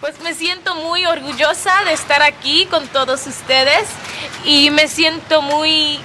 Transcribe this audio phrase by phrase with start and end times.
[0.00, 3.88] Pues me siento muy orgullosa de estar aquí con todos ustedes
[4.44, 5.98] y me siento muy...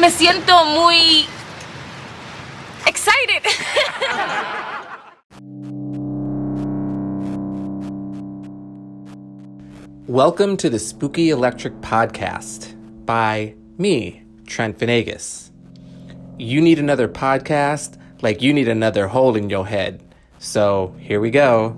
[0.00, 1.26] Me siento muy...
[2.86, 3.42] excited.
[10.06, 12.74] Welcome to the Spooky Electric Podcast
[13.04, 15.52] by me, Trent Venegas.
[16.38, 20.07] You need another podcast like you need another hole in your head.
[20.38, 21.76] So here we go.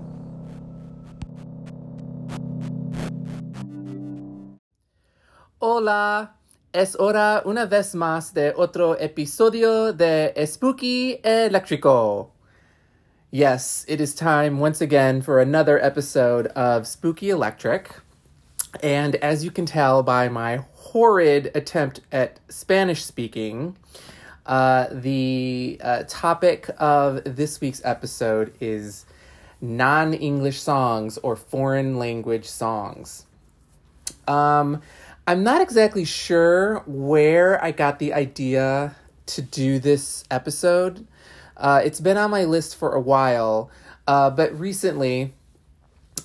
[5.59, 6.31] Hola,
[6.73, 12.29] es hora una vez más de otro episodio de Spooky Electrico.
[13.31, 17.89] Yes, it is time once again for another episode of Spooky Electric.
[18.83, 23.77] And as you can tell by my horrid attempt at Spanish speaking,
[24.45, 29.05] uh, the uh, topic of this week's episode is
[29.61, 33.25] non English songs or foreign language songs.
[34.27, 34.81] Um,
[35.27, 38.95] I'm not exactly sure where I got the idea
[39.27, 41.05] to do this episode.
[41.55, 43.69] Uh, it's been on my list for a while,
[44.07, 45.33] uh, but recently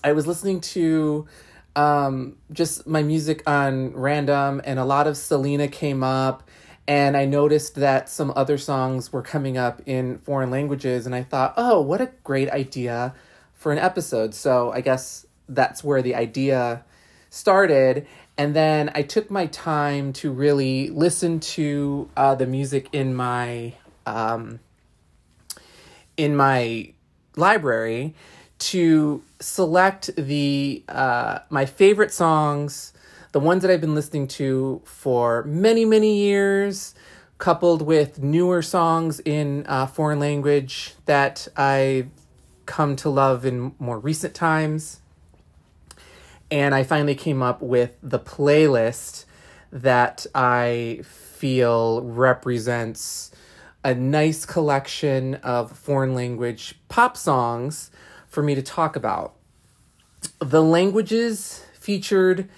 [0.02, 1.26] I was listening to
[1.74, 6.48] um, just my music on random, and a lot of Selena came up
[6.88, 11.22] and I noticed that some other songs were coming up in foreign languages, and I
[11.22, 13.14] thought, oh, what a great idea
[13.54, 14.34] for an episode.
[14.34, 16.84] So I guess that's where the idea
[17.30, 18.06] started.
[18.38, 23.74] And then I took my time to really listen to uh, the music in my
[24.04, 24.60] um,
[26.16, 26.92] in my
[27.36, 28.14] library
[28.58, 32.92] to select the uh, my favorite songs
[33.36, 36.94] the ones that I've been listening to for many, many years,
[37.36, 42.08] coupled with newer songs in uh, foreign language that I've
[42.64, 45.00] come to love in more recent times.
[46.50, 49.26] And I finally came up with the playlist
[49.70, 53.32] that I feel represents
[53.84, 57.90] a nice collection of foreign language pop songs
[58.28, 59.34] for me to talk about.
[60.38, 62.48] The languages featured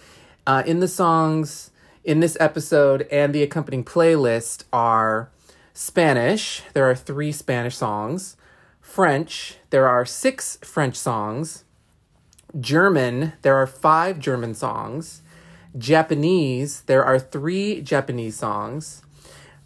[0.49, 1.71] uh, in the songs
[2.03, 5.31] in this episode and the accompanying playlist are
[5.75, 8.35] Spanish, there are three Spanish songs,
[8.81, 11.65] French, there are six French songs,
[12.59, 15.21] German, there are five German songs,
[15.77, 19.03] Japanese, there are three Japanese songs,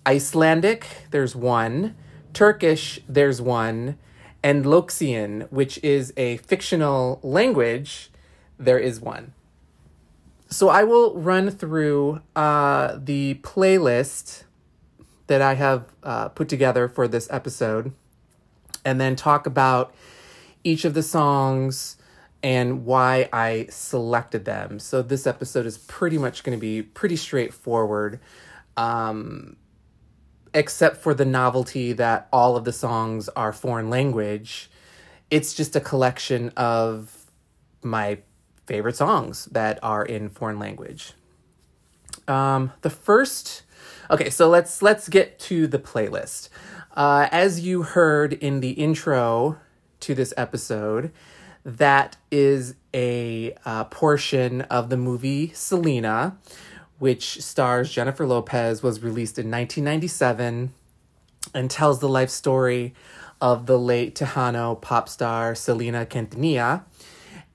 [0.04, 1.94] Icelandic, there's one,
[2.32, 3.96] Turkish, there's one,
[4.42, 8.10] and Loxian, which is a fictional language,
[8.58, 9.32] there is one.
[10.52, 14.44] So I will run through uh, the playlist
[15.26, 17.92] that I have uh, put together for this episode
[18.84, 19.94] and then talk about
[20.62, 21.96] each of the songs
[22.42, 24.78] and why I selected them.
[24.78, 28.20] So this episode is pretty much going to be pretty straightforward,
[28.76, 29.56] um,
[30.52, 34.70] except for the novelty that all of the songs are foreign language.
[35.30, 37.30] It's just a collection of
[37.82, 38.18] my
[38.66, 41.12] favorite songs that are in foreign language.
[42.28, 43.62] Um, the first,
[44.10, 46.48] okay, so let's let's get to the playlist.
[46.94, 49.58] Uh, as you heard in the intro
[50.00, 51.10] to this episode,
[51.64, 56.36] that is a uh, portion of the movie Selena,
[56.98, 60.72] which stars Jennifer Lopez, was released in 1997
[61.54, 62.94] and tells the life story
[63.40, 66.84] of the late Tejano pop star Selena Quintanilla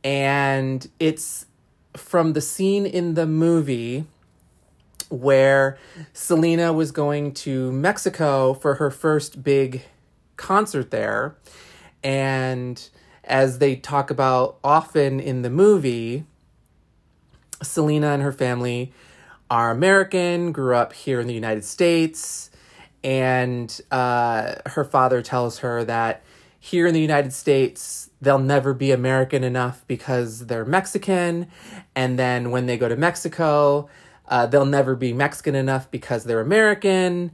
[0.07, 1.47] and it's
[1.94, 4.06] from the scene in the movie
[5.09, 5.78] where
[6.13, 9.84] Selena was going to Mexico for her first big
[10.38, 11.35] concert there.
[12.06, 12.90] And
[13.25, 16.24] as they talk about often in the movie,
[17.62, 18.94] Selena and her family
[19.50, 22.50] are American, grew up here in the United States,
[23.03, 26.24] and uh, her father tells her that
[26.68, 31.48] here in the United States, they'll never be American enough because they're Mexican.
[31.96, 33.90] And then when they go to Mexico,
[34.28, 37.31] uh, they'll never be Mexican enough because they're American.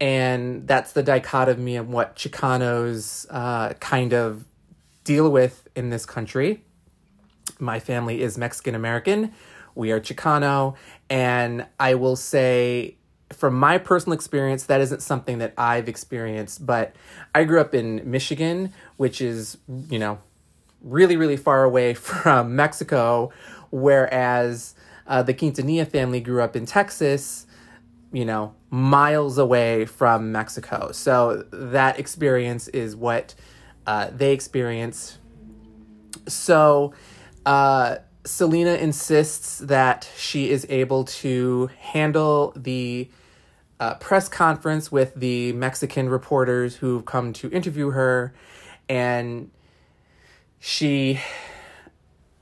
[0.00, 4.44] And that's the dichotomy of what Chicanos uh, kind of
[5.02, 6.62] deal with in this country.
[7.58, 9.32] My family is Mexican American.
[9.74, 10.76] We are Chicano.
[11.10, 12.95] And I will say
[13.32, 16.94] from my personal experience, that isn't something that I've experienced, but
[17.34, 19.58] I grew up in Michigan, which is,
[19.88, 20.18] you know,
[20.80, 23.32] really, really far away from Mexico,
[23.70, 24.74] whereas
[25.06, 27.46] uh, the Quintanilla family grew up in Texas,
[28.12, 30.92] you know, miles away from Mexico.
[30.92, 33.34] So that experience is what
[33.86, 35.18] uh, they experience.
[36.28, 36.92] So,
[37.44, 43.08] uh, Selena insists that she is able to handle the
[43.78, 48.34] uh, press conference with the Mexican reporters who've come to interview her,
[48.88, 49.50] and
[50.58, 51.20] she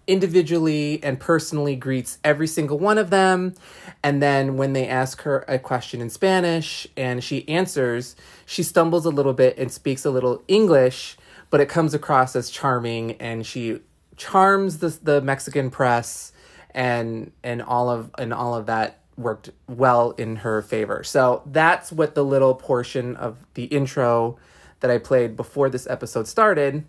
[0.06, 3.54] individually and personally greets every single one of them.
[4.02, 8.14] And then when they ask her a question in Spanish and she answers,
[8.44, 11.16] she stumbles a little bit and speaks a little English,
[11.50, 13.80] but it comes across as charming and she
[14.16, 16.32] charms the the Mexican press
[16.70, 21.04] and and all of and all of that worked well in her favor.
[21.04, 24.38] So that's what the little portion of the intro
[24.80, 26.84] that I played before this episode started.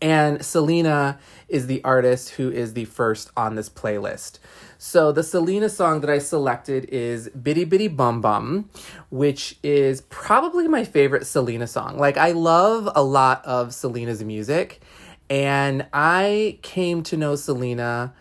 [0.00, 1.18] And Selena
[1.48, 4.38] is the artist who is the first on this playlist.
[4.76, 8.70] So the Selena song that I selected is Bidi Bidi Bom Bom,
[9.10, 11.98] which is probably my favorite Selena song.
[11.98, 14.80] Like I love a lot of Selena's music
[15.30, 18.14] and I came to know Selena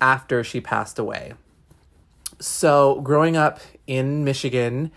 [0.00, 1.34] after she passed away.
[2.40, 4.90] So, growing up in Michigan,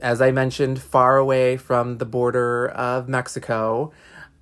[0.00, 3.92] as I mentioned, far away from the border of Mexico,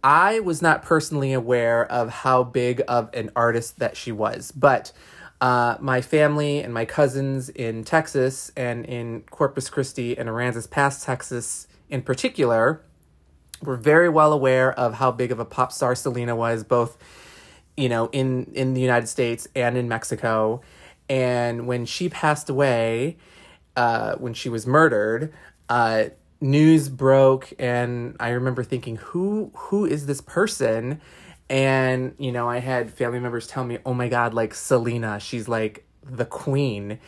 [0.02, 4.50] I was not personally aware of how big of an artist that she was.
[4.50, 4.92] But
[5.40, 11.04] uh, my family and my cousins in Texas and in Corpus Christi and Aransas Pass,
[11.04, 12.82] Texas in particular,
[13.62, 16.96] were very well aware of how big of a pop star Selena was, both
[17.76, 20.60] you know in in the United States and in Mexico.
[21.08, 23.16] And when she passed away,
[23.76, 25.32] uh, when she was murdered,
[25.68, 26.04] uh,
[26.40, 31.00] news broke, and I remember thinking, who who is this person?
[31.48, 35.48] And you know, I had family members tell me, "Oh my God, like Selena, she's
[35.48, 36.98] like the queen."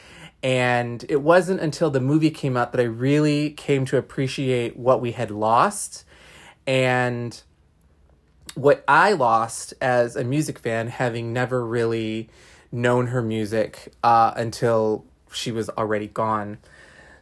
[0.43, 5.01] And it wasn't until the movie came out that I really came to appreciate what
[5.01, 6.05] we had lost
[6.67, 7.41] and
[8.55, 12.29] what I lost as a music fan, having never really
[12.71, 16.59] known her music uh, until she was already gone.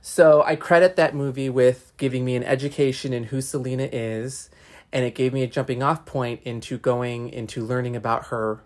[0.00, 4.50] So I credit that movie with giving me an education in who Selena is,
[4.92, 8.62] and it gave me a jumping off point into going into learning about her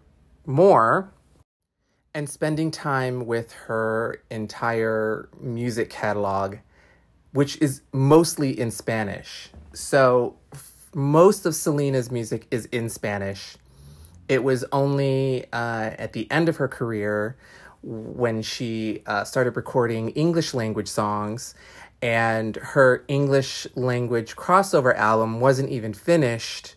[0.46, 1.12] more
[2.14, 6.58] and spending time with her entire music catalog,
[7.32, 9.50] which is mostly in Spanish.
[9.74, 10.36] So
[10.94, 13.56] most of Selena's music is in Spanish.
[14.28, 17.36] It was only uh, at the end of her career
[17.82, 21.54] when she uh, started recording English language songs,
[22.00, 26.76] and her English language crossover album wasn't even finished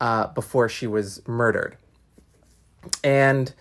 [0.00, 1.76] uh, before she was murdered.
[3.02, 3.54] And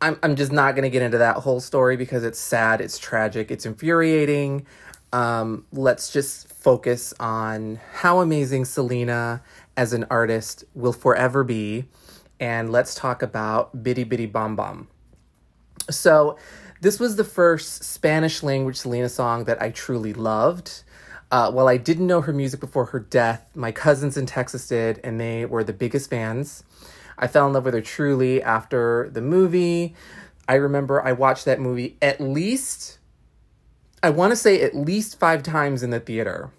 [0.00, 2.98] I'm, I'm just not going to get into that whole story because it's sad, it's
[2.98, 4.66] tragic, it's infuriating.
[5.12, 9.40] Um, let's just focus on how amazing Selena
[9.76, 11.84] as an artist will forever be.
[12.40, 14.88] And let's talk about Bidi Bidi Bom Bom.
[15.88, 16.36] So,
[16.80, 20.82] this was the first Spanish language Selena song that I truly loved.
[21.30, 24.98] Uh, while I didn't know her music before her death, my cousins in Texas did,
[25.04, 26.64] and they were the biggest fans.
[27.16, 29.94] I fell in love with her truly after the movie.
[30.48, 32.95] I remember I watched that movie at least
[34.06, 36.52] I want to say at least five times in the theater.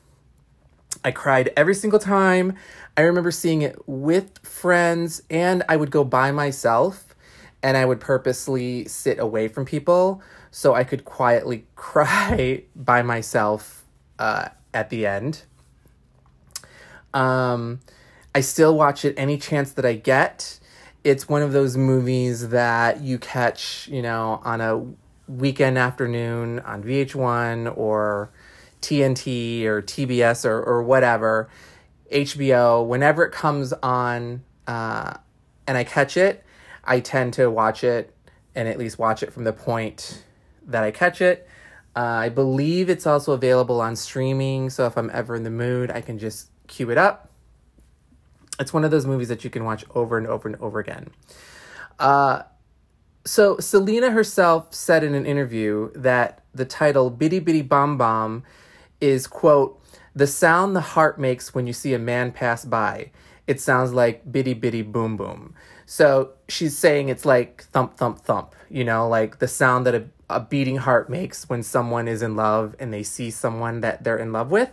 [1.06, 2.56] I cried every single time.
[2.98, 7.16] I remember seeing it with friends, and I would go by myself
[7.64, 13.86] and I would purposely sit away from people so I could quietly cry by myself
[14.20, 15.44] uh, at the end.
[17.14, 17.80] Um,
[18.36, 20.60] I still watch it any chance that I get.
[21.06, 24.86] It's one of those movies that you catch, you know, on a
[25.28, 28.32] weekend afternoon on VH1 or
[28.82, 31.50] TNT or TBS or, or whatever,
[32.12, 35.14] HBO, whenever it comes on uh,
[35.66, 36.44] and I catch it,
[36.84, 38.14] I tend to watch it
[38.56, 40.24] and at least watch it from the point
[40.68, 41.48] that I catch it.
[41.96, 45.90] Uh, I believe it's also available on streaming, so if I'm ever in the mood,
[45.92, 47.30] I can just cue it up.
[48.60, 51.10] It's one of those movies that you can watch over and over and over again.
[52.00, 52.44] Uh,
[53.28, 58.44] so Selena herself said in an interview that the title Bidi Bidi Bom Bom
[59.02, 59.80] is, quote,
[60.16, 63.12] the sound the heart makes when you see a man pass by.
[63.46, 65.54] It sounds like biddy biddy boom boom.
[65.86, 70.06] So she's saying it's like thump thump thump, you know, like the sound that a,
[70.30, 74.18] a beating heart makes when someone is in love and they see someone that they're
[74.18, 74.72] in love with,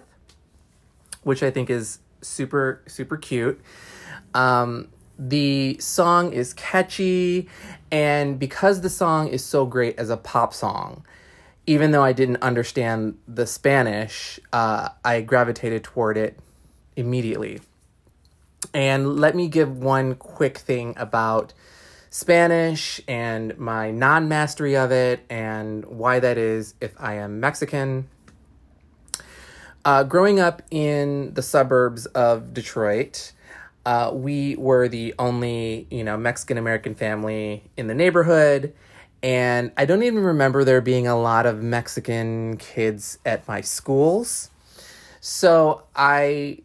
[1.23, 3.61] which I think is super, super cute.
[4.33, 7.49] Um, the song is catchy,
[7.91, 11.05] and because the song is so great as a pop song,
[11.67, 16.39] even though I didn't understand the Spanish, uh, I gravitated toward it
[16.97, 17.61] immediately.
[18.73, 21.53] And let me give one quick thing about
[22.11, 28.09] Spanish and my non mastery of it and why that is if I am Mexican.
[29.85, 33.33] Uh, growing up in the suburbs of Detroit,
[33.87, 38.73] uh, we were the only, you know, Mexican American family in the neighborhood.
[39.23, 44.51] And I don't even remember there being a lot of Mexican kids at my schools.
[45.21, 46.59] So I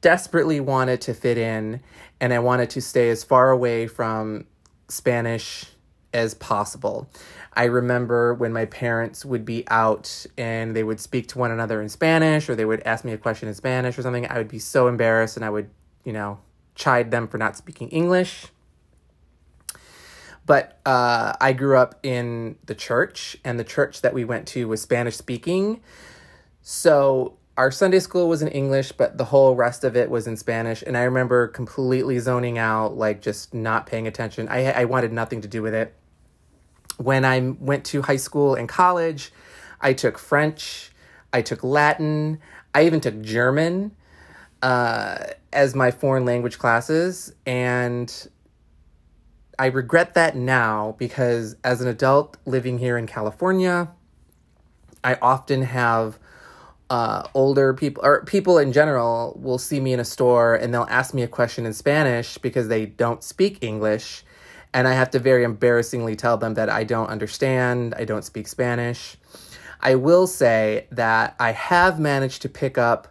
[0.00, 1.80] desperately wanted to fit in
[2.20, 4.46] and I wanted to stay as far away from
[4.88, 5.66] Spanish
[6.12, 7.08] as possible.
[7.52, 11.82] I remember when my parents would be out and they would speak to one another
[11.82, 14.48] in Spanish or they would ask me a question in Spanish or something, I would
[14.48, 15.68] be so embarrassed and I would,
[16.04, 16.38] you know,
[16.74, 18.46] chide them for not speaking English.
[20.46, 24.66] But uh, I grew up in the church, and the church that we went to
[24.66, 25.80] was Spanish speaking.
[26.62, 30.36] So our Sunday school was in English, but the whole rest of it was in
[30.36, 30.82] Spanish.
[30.84, 34.48] And I remember completely zoning out, like just not paying attention.
[34.48, 35.94] I, I wanted nothing to do with it.
[37.00, 39.32] When I went to high school and college,
[39.80, 40.92] I took French,
[41.32, 42.40] I took Latin,
[42.74, 43.96] I even took German
[44.60, 45.18] uh,
[45.50, 47.32] as my foreign language classes.
[47.46, 48.12] And
[49.58, 53.90] I regret that now because as an adult living here in California,
[55.02, 56.18] I often have
[56.90, 60.86] uh, older people or people in general will see me in a store and they'll
[60.90, 64.24] ask me a question in Spanish because they don't speak English.
[64.72, 68.46] And I have to very embarrassingly tell them that I don't understand, I don't speak
[68.46, 69.16] Spanish.
[69.80, 73.08] I will say that I have managed to pick up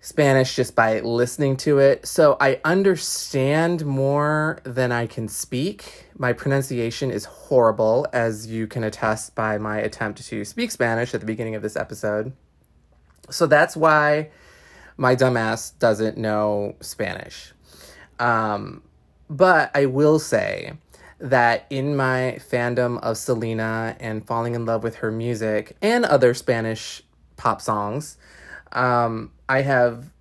[0.00, 2.06] Spanish just by listening to it.
[2.06, 6.06] So I understand more than I can speak.
[6.16, 11.20] My pronunciation is horrible, as you can attest by my attempt to speak Spanish at
[11.20, 12.32] the beginning of this episode.
[13.30, 14.30] So that's why
[14.96, 17.52] my dumbass doesn't know Spanish.
[18.18, 18.82] Um,
[19.28, 20.72] but I will say
[21.18, 26.34] that in my fandom of Selena and falling in love with her music and other
[26.34, 27.02] Spanish
[27.36, 28.16] pop songs,
[28.72, 30.12] um, I have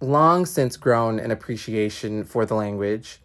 [0.00, 3.20] long since grown an appreciation for the language.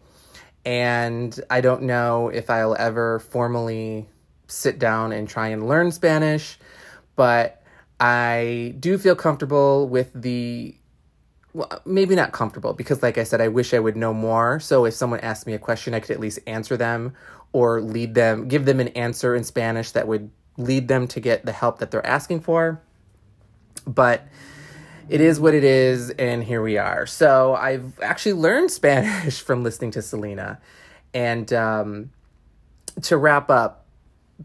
[0.64, 4.08] And I don't know if I'll ever formally
[4.46, 6.58] sit down and try and learn Spanish,
[7.16, 7.62] but
[8.00, 10.76] I do feel comfortable with the
[11.54, 14.58] well, maybe not comfortable because, like I said, I wish I would know more.
[14.58, 17.14] So if someone asked me a question, I could at least answer them
[17.52, 21.46] or lead them, give them an answer in Spanish that would lead them to get
[21.46, 22.82] the help that they're asking for.
[23.86, 24.26] But
[25.08, 27.06] it is what it is, and here we are.
[27.06, 30.58] So I've actually learned Spanish from listening to Selena.
[31.12, 32.10] And um,
[33.02, 33.82] to wrap up,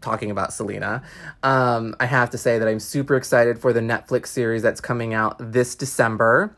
[0.00, 1.02] talking about Selena,
[1.42, 5.12] um, I have to say that I'm super excited for the Netflix series that's coming
[5.12, 6.54] out this December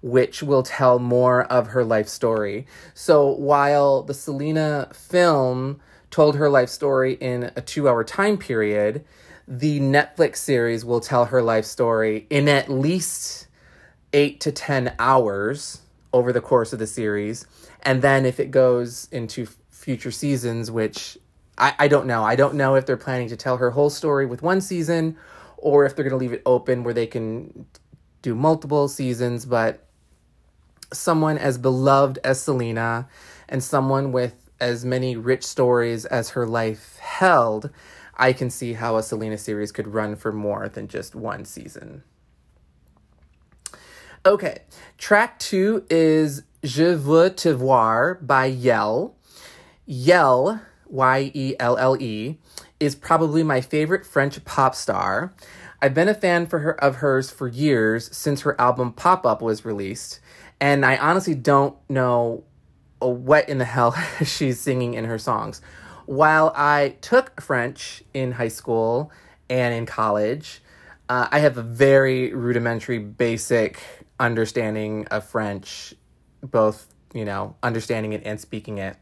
[0.00, 2.66] which will tell more of her life story.
[2.94, 9.04] So while the Selena film told her life story in a two hour time period,
[9.46, 13.46] the Netflix series will tell her life story in at least
[14.12, 17.46] eight to 10 hours over the course of the series.
[17.82, 21.18] And then if it goes into future seasons, which
[21.56, 24.26] I, I don't know, I don't know if they're planning to tell her whole story
[24.26, 25.16] with one season
[25.56, 27.66] or if they're going to leave it open where they can
[28.22, 29.87] do multiple seasons, but
[30.92, 33.08] someone as beloved as Selena
[33.48, 37.70] and someone with as many rich stories as her life held,
[38.16, 42.02] I can see how a Selena series could run for more than just one season.
[44.26, 44.58] Okay,
[44.98, 49.14] track two is Je veux te voir by Yelle.
[49.86, 52.36] Yelle, Y E L L E,
[52.80, 55.32] is probably my favorite French pop star.
[55.80, 59.40] I've been a fan for her of hers for years since her album Pop Up
[59.40, 60.18] was released,
[60.60, 62.44] and I honestly don't know
[63.00, 63.92] what in the hell
[64.24, 65.60] she's singing in her songs.
[66.06, 69.12] While I took French in high school
[69.50, 70.62] and in college,
[71.08, 73.80] uh, I have a very rudimentary, basic
[74.18, 75.94] understanding of French,
[76.42, 78.96] both, you know, understanding it and speaking it.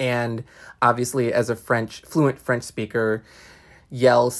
[0.00, 0.44] And
[0.80, 3.24] obviously, as a French, fluent French speaker,
[3.90, 4.30] Yelle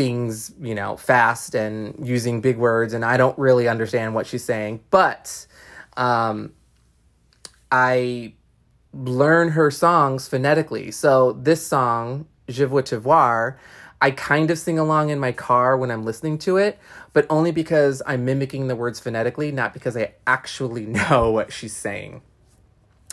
[0.00, 4.42] sings, you know, fast and using big words, and I don't really understand what she's
[4.42, 4.80] saying.
[4.90, 5.46] But
[5.98, 6.54] um,
[7.70, 8.32] I
[8.94, 10.90] learn her songs phonetically.
[10.90, 13.58] So this song, Je veux te voir,
[14.00, 16.78] I kind of sing along in my car when I'm listening to it,
[17.12, 21.76] but only because I'm mimicking the words phonetically, not because I actually know what she's
[21.76, 22.22] saying.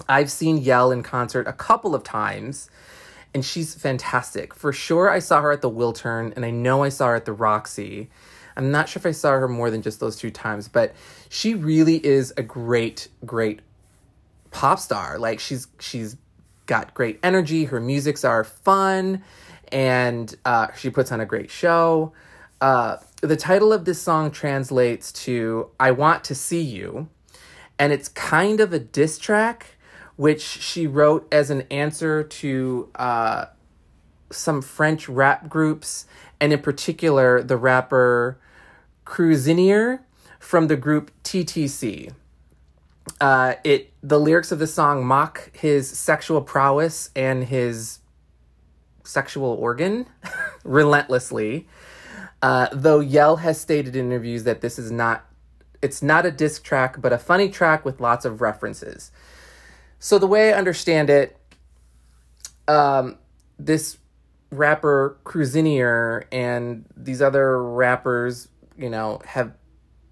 [0.08, 2.70] I've seen Yelle in concert a couple of times,
[3.38, 4.56] and she's fantastic.
[4.56, 7.26] For sure, I saw her at the Wiltern, and I know I saw her at
[7.26, 8.10] the Roxy.
[8.56, 10.96] I'm not sure if I saw her more than just those two times, but
[11.30, 13.60] she really is a great, great
[14.50, 15.20] pop star.
[15.20, 16.18] Like she's she's
[16.66, 17.66] got great energy.
[17.66, 19.24] Her musics are fun,
[19.72, 22.14] and uh, she puts on a great show.
[22.60, 27.08] Uh, the title of this song translates to "I Want to See You,"
[27.78, 29.77] and it's kind of a diss track,
[30.18, 33.46] which she wrote as an answer to uh,
[34.30, 36.06] some French rap groups,
[36.42, 38.38] and in particular the rapper
[39.06, 40.02] Cuizinier
[40.40, 42.14] from the group TTC.
[43.22, 48.00] Uh, it the lyrics of the song mock his sexual prowess and his
[49.04, 50.06] sexual organ
[50.64, 51.68] relentlessly.
[52.42, 55.26] Uh, though Yelle has stated in interviews that this is not
[55.82, 59.12] it's not a disc track, but a funny track with lots of references.
[60.00, 61.38] So the way I understand it,
[62.68, 63.18] um,
[63.58, 63.98] this
[64.52, 69.54] rapper Cuizinier and these other rappers, you know, have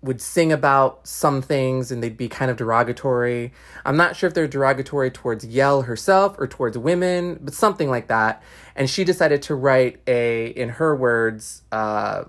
[0.05, 3.51] would sing about some things and they'd be kind of derogatory.
[3.83, 8.07] I'm not sure if they're derogatory towards Yelle herself or towards women, but something like
[8.07, 8.43] that.
[8.75, 12.25] And she decided to write a, in her words, uh,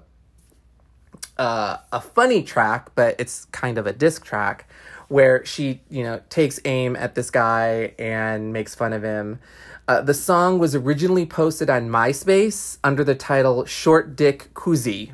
[1.36, 4.70] uh, a funny track, but it's kind of a disc track
[5.08, 9.38] where she, you know, takes aim at this guy and makes fun of him.
[9.88, 15.12] Uh, the song was originally posted on MySpace under the title Short Dick Cuizi,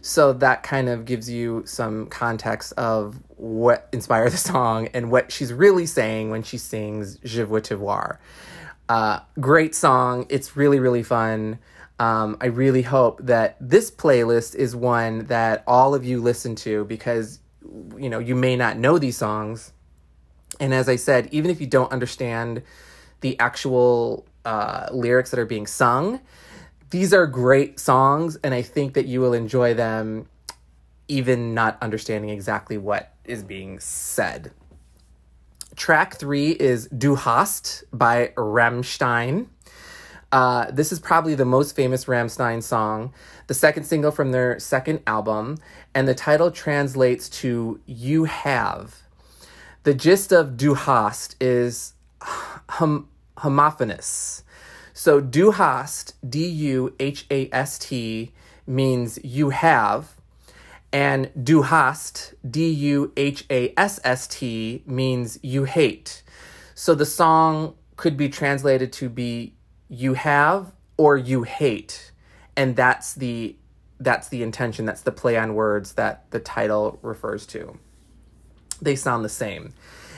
[0.00, 5.32] so that kind of gives you some context of what inspired the song and what
[5.32, 8.20] she's really saying when she sings Je veux te voir.
[8.88, 10.26] Uh, great song.
[10.28, 11.58] It's really, really fun.
[11.98, 16.84] Um, I really hope that this playlist is one that all of you listen to
[16.86, 17.40] because,
[17.98, 19.72] you know, you may not know these songs.
[20.58, 22.62] And as I said, even if you don't understand
[23.20, 26.20] the actual uh, lyrics that are being sung,
[26.90, 30.26] these are great songs, and I think that you will enjoy them
[31.06, 34.52] even not understanding exactly what is being said.
[35.76, 39.46] Track three is Du Hast by Rammstein.
[40.32, 43.12] Uh, this is probably the most famous Rammstein song,
[43.48, 45.58] the second single from their second album,
[45.94, 49.02] and the title translates to You Have.
[49.82, 54.44] The gist of Du Hast is hom- homophonous.
[54.92, 58.32] So du hast, D U H A S T,
[58.66, 60.14] means you have,
[60.92, 66.22] and du hast, D U H A S S T, means you hate.
[66.74, 69.54] So the song could be translated to be
[69.90, 72.12] you have or you hate.
[72.56, 73.56] And that's the
[73.98, 77.78] that's the intention, that's the play on words that the title refers to.
[78.80, 79.74] They sound the same.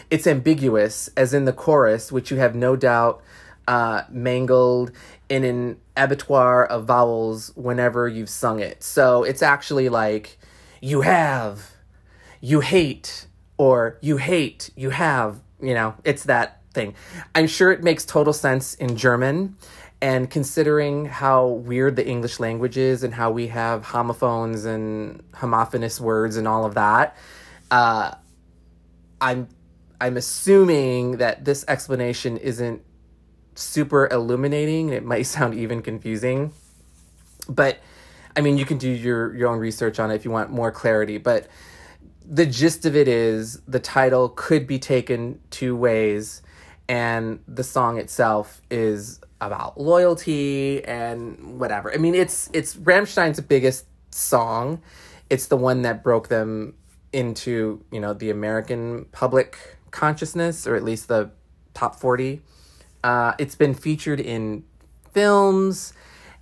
[0.09, 3.23] It's ambiguous, as in the chorus, which you have no doubt
[3.67, 4.93] uh, mangled
[5.29, 8.85] in an abattoir of vowels whenever you've sung it.
[8.85, 10.39] So it's actually like,
[10.81, 11.73] you have,
[12.41, 16.95] you hate, or you hate, you have, you know, it's that thing.
[17.35, 19.57] I'm sure it makes total sense in German.
[20.01, 26.01] And considering how weird the English language is and how we have homophones and homophonous
[26.01, 27.17] words and all of that,
[27.71, 28.13] uh,
[29.21, 29.49] I'm
[30.01, 32.83] I'm assuming that this explanation isn't
[33.55, 34.89] super illuminating.
[34.89, 36.53] It might sound even confusing.
[37.49, 37.79] But
[38.37, 40.73] I mean, you can do your, your own research on it if you want more
[40.73, 41.19] clarity.
[41.19, 41.47] But
[42.25, 46.42] the gist of it is the title could be taken two ways,
[46.93, 51.93] and the song itself is about loyalty and whatever.
[51.93, 54.83] I mean, it's it's Rammstein's biggest song.
[55.31, 56.75] It's the one that broke them
[57.13, 61.31] into, you know, the American public consciousness, or at least the
[61.75, 62.43] top 40
[63.05, 64.65] uh, it's been featured in
[65.13, 65.93] films,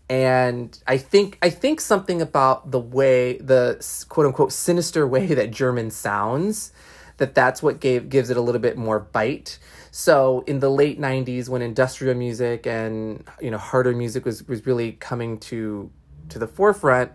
[0.09, 5.51] and I think I think something about the way the quote unquote sinister way that
[5.51, 6.73] German sounds
[7.17, 9.59] that that's what gave gives it a little bit more bite.
[9.91, 14.67] So in the late '90s, when industrial music and you know harder music was was
[14.67, 15.91] really coming to
[16.29, 17.13] to the forefront,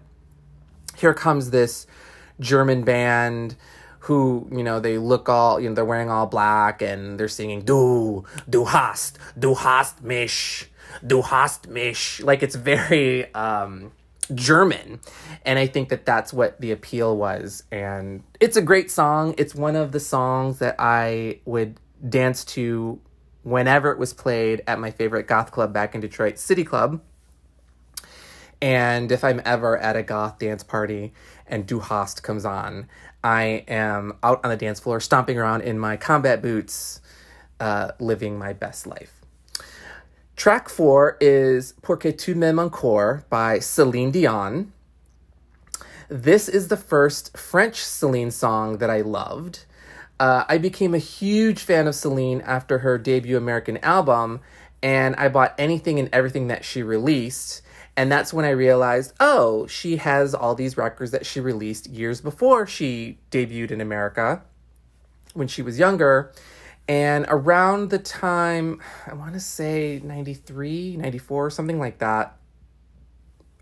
[0.98, 1.88] here comes this
[2.40, 3.56] German band
[4.06, 7.62] who you know they look all you know they're wearing all black and they're singing
[7.62, 10.70] du du hast du hast mich
[11.06, 12.22] du hast mich.
[12.24, 13.92] Like it's very um
[14.34, 15.00] german.
[15.44, 17.64] And i think that that's what the appeal was.
[17.72, 19.34] And it's a great song.
[19.38, 23.00] It's one of the songs that i would dance to
[23.44, 27.02] whenever it was played at my favorite goth club back in detroit city club
[28.62, 31.14] and if i'm ever at a goth dance party
[31.48, 32.88] and du hast comes on
[33.26, 37.02] I am out on the dance floor, stomping around in my combat boots,
[37.60, 39.20] uh, living my best life.
[40.36, 44.72] Track four is Pour que tu m'aimes encore by Celine Dion.
[46.08, 49.66] this is the first French Celine song that I loved.
[50.20, 54.40] Uh, I became a huge fan of Celine after her debut American album,
[54.82, 57.62] and I bought anything and everything that she released.
[57.98, 62.22] And that's when I realized, oh, she has all these records that she released years
[62.22, 64.42] before she debuted in America
[65.34, 66.32] when she was younger.
[66.88, 72.38] And around the time, I want to say 93, 94, something like that,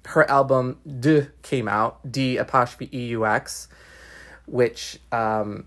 [0.06, 3.70] her album D'eux came out, D apostrophe E U X,
[4.46, 5.66] which um,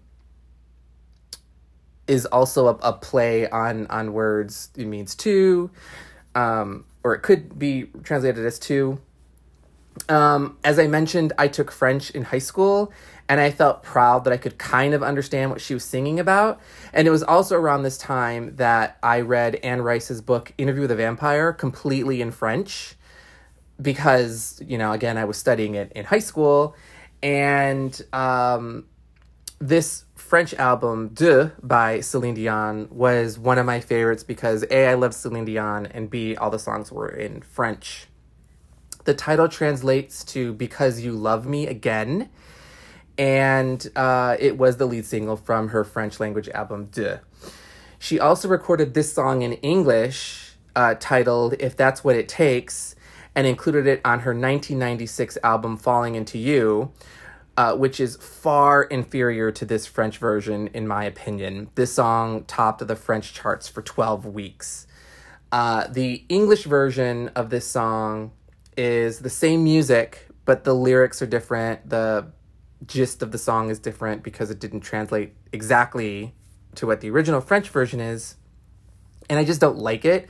[2.07, 4.71] is also a, a play on on words.
[4.77, 5.71] It means two,
[6.35, 9.01] um, or it could be translated as two.
[10.09, 12.92] Um, as I mentioned, I took French in high school,
[13.29, 16.61] and I felt proud that I could kind of understand what she was singing about.
[16.92, 20.90] And it was also around this time that I read Anne Rice's book Interview with
[20.90, 22.97] a Vampire completely in French
[23.81, 26.75] because you know again i was studying it in high school
[27.23, 28.87] and um,
[29.59, 34.95] this french album d'eux by celine dion was one of my favorites because a i
[34.95, 38.09] loved celine dion and b all the songs were in french.
[39.05, 42.29] The title translates to because you love me again
[43.17, 47.21] and uh, it was the lead single from her french language album d'eux.
[48.01, 52.97] She also recorded this song in english uh, titled if that's what it takes
[53.37, 56.91] and included it on her 1996 album Falling Into You,
[57.57, 61.71] uh, which is far inferior to this French version, in my opinion.
[61.75, 64.87] This song topped the French charts for 12 weeks.
[65.51, 68.33] Uh, the English version of this song
[68.77, 71.88] is the same music, but the lyrics are different.
[71.88, 72.27] The
[72.85, 76.35] gist of the song is different because it didn't translate exactly
[76.75, 78.37] to what the original French version is.
[79.31, 80.29] And I just don't like it.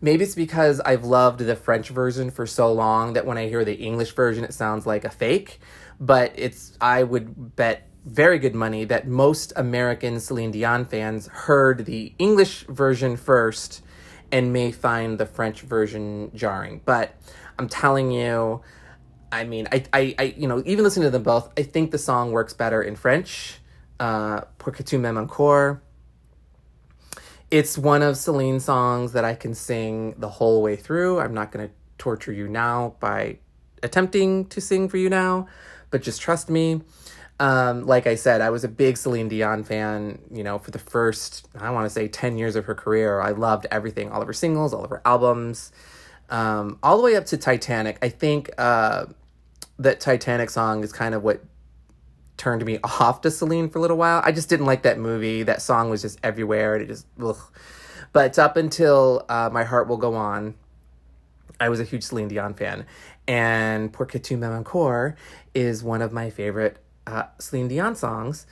[0.00, 3.64] Maybe it's because I've loved the French version for so long that when I hear
[3.64, 5.60] the English version, it sounds like a fake.
[6.00, 11.84] But it's, I would bet very good money that most American Celine Dion fans heard
[11.84, 13.82] the English version first
[14.32, 16.80] and may find the French version jarring.
[16.84, 17.14] But
[17.58, 18.62] I'm telling you,
[19.30, 21.98] I mean, I, I, I you know, even listening to them both, I think the
[21.98, 23.58] song works better in French.
[23.98, 25.82] Uh, Pour que tu m'aimes encore
[27.50, 31.18] it's one of Celine's songs that I can sing the whole way through.
[31.20, 33.38] I'm not going to torture you now by
[33.82, 35.48] attempting to sing for you now,
[35.90, 36.82] but just trust me.
[37.38, 40.78] Um, like I said, I was a big Celine Dion fan, you know, for the
[40.78, 43.20] first, I want to say 10 years of her career.
[43.20, 45.72] I loved everything, all of her singles, all of her albums,
[46.28, 47.98] um, all the way up to Titanic.
[48.02, 49.06] I think uh,
[49.78, 51.42] that Titanic song is kind of what
[52.36, 54.20] turned me off to Celine for a little while.
[54.22, 55.42] I just didn't like that movie.
[55.42, 57.38] That song was just everywhere, and it just ugh.
[58.12, 60.54] But up until uh, My Heart Will Go On,
[61.60, 62.86] I was a huge Celine Dion fan,
[63.30, 65.14] and Pour que tu m'aimes encore
[65.54, 68.44] is one of my favorite uh, Celine Dion songs,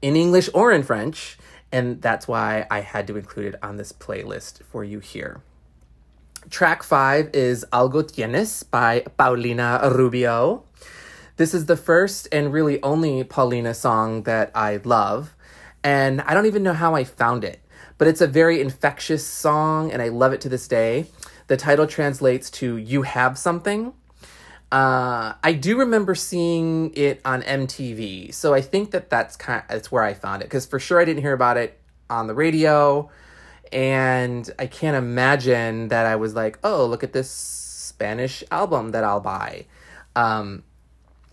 [0.00, 1.36] in English or in French,
[1.70, 5.42] and that's why I had to include it on this playlist for you here.
[6.48, 10.64] Track five is Algo Tienes by Paulina Rubio.
[11.36, 15.36] This is the first and really only Paulina song that I love,
[15.84, 17.60] and I don't even know how I found it,
[17.98, 21.04] but it's a very infectious song, and I love it to this day.
[21.48, 23.92] The title translates to You Have Something.
[24.76, 29.68] Uh, I do remember seeing it on MTV, so I think that that's kind of,
[29.68, 32.34] that's where I found it because for sure I didn't hear about it on the
[32.34, 33.08] radio,
[33.72, 39.02] and I can't imagine that I was like, oh, look at this Spanish album that
[39.02, 39.64] I'll buy.
[40.14, 40.62] Um,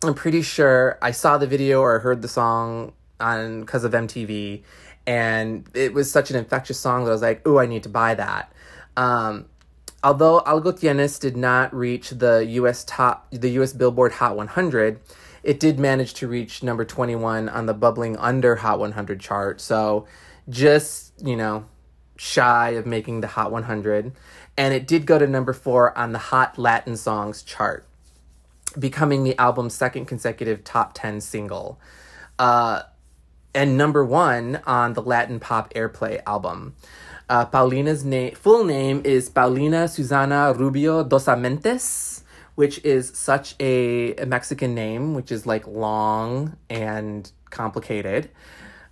[0.05, 4.63] I'm pretty sure I saw the video or heard the song on because of MTV,
[5.05, 7.89] and it was such an infectious song that I was like, "Oh, I need to
[7.89, 8.53] buy that."
[8.95, 9.47] Um,
[10.03, 12.83] although Algo Tienes did not reach the U.S.
[12.83, 13.73] top, the U.S.
[13.73, 14.99] Billboard Hot 100,
[15.43, 19.61] it did manage to reach number 21 on the bubbling under Hot 100 chart.
[19.61, 20.05] So,
[20.49, 21.65] just you know,
[22.15, 24.11] shy of making the Hot 100,
[24.57, 27.87] and it did go to number four on the Hot Latin Songs chart
[28.77, 31.79] becoming the album's second consecutive top 10 single.
[32.39, 32.83] Uh,
[33.53, 36.75] and number one on the Latin pop airplay album.
[37.29, 42.21] Uh, Paulina's na- full name is Paulina Susana Rubio Dosamantes,
[42.55, 48.29] which is such a, a Mexican name, which is like long and complicated.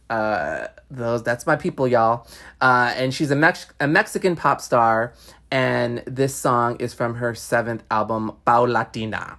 [0.10, 2.28] Uh, those that's my people, y'all.
[2.60, 5.14] Uh, and she's a, Mex- a Mexican pop star,
[5.50, 9.38] and this song is from her seventh album, Paulatina.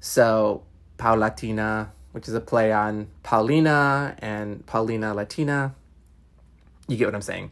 [0.00, 0.62] So,
[0.98, 5.74] Paulatina, which is a play on Paulina and Paulina Latina.
[6.86, 7.50] You get what I'm saying.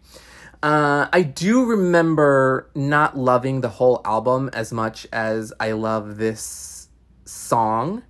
[0.62, 6.88] Uh, I do remember not loving the whole album as much as I love this
[7.25, 8.05] song.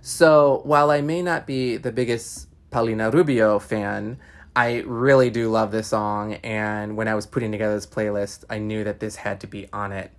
[0.00, 4.18] So while I may not be the biggest Paulina Rubio fan,
[4.56, 6.34] I really do love this song.
[6.42, 9.68] And when I was putting together this playlist, I knew that this had to be
[9.72, 10.10] on it.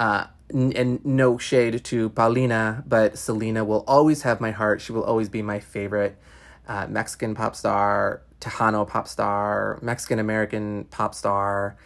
[0.00, 4.80] Uh, and no shade to Paulina, but Selena will always have my heart.
[4.80, 6.18] She will always be my favorite
[6.66, 11.76] uh, Mexican pop star, Tejano pop star, Mexican American pop star,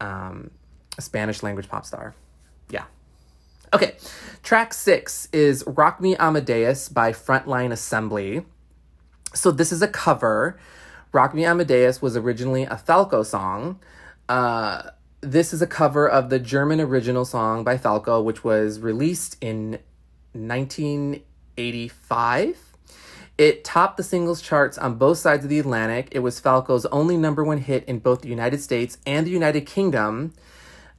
[0.00, 0.50] um,
[1.00, 2.14] Spanish language pop star.
[2.68, 2.84] Yeah.
[3.72, 3.96] Okay,
[4.42, 8.44] track six is Rock Me Amadeus by Frontline Assembly.
[9.32, 10.58] So this is a cover.
[11.12, 13.80] Rock Me Amadeus was originally a Falco song.
[14.28, 14.90] Uh,
[15.22, 19.78] this is a cover of the German original song by Falco, which was released in
[20.32, 22.71] 1985.
[23.42, 26.06] It topped the singles charts on both sides of the Atlantic.
[26.12, 29.62] It was Falco's only number one hit in both the United States and the United
[29.62, 30.32] Kingdom,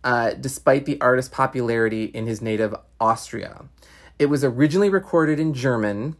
[0.03, 3.63] uh, despite the artist's popularity in his native Austria.
[4.19, 6.17] It was originally recorded in German.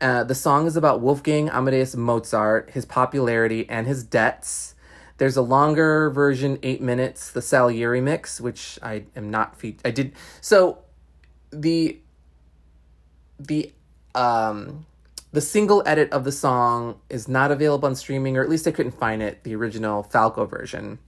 [0.00, 4.74] Uh, the song is about Wolfgang Amadeus Mozart, his popularity, and his debts.
[5.18, 9.90] There's a longer version, eight minutes, the Salieri mix, which I am not fe- I
[9.90, 10.78] did so.
[11.50, 12.00] The
[13.38, 13.74] the
[14.14, 14.86] um
[15.32, 18.70] the single edit of the song is not available on streaming, or at least I
[18.70, 19.44] couldn't find it.
[19.44, 20.98] The original Falco version,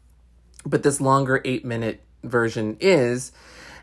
[0.65, 3.33] but this longer eight minute version is.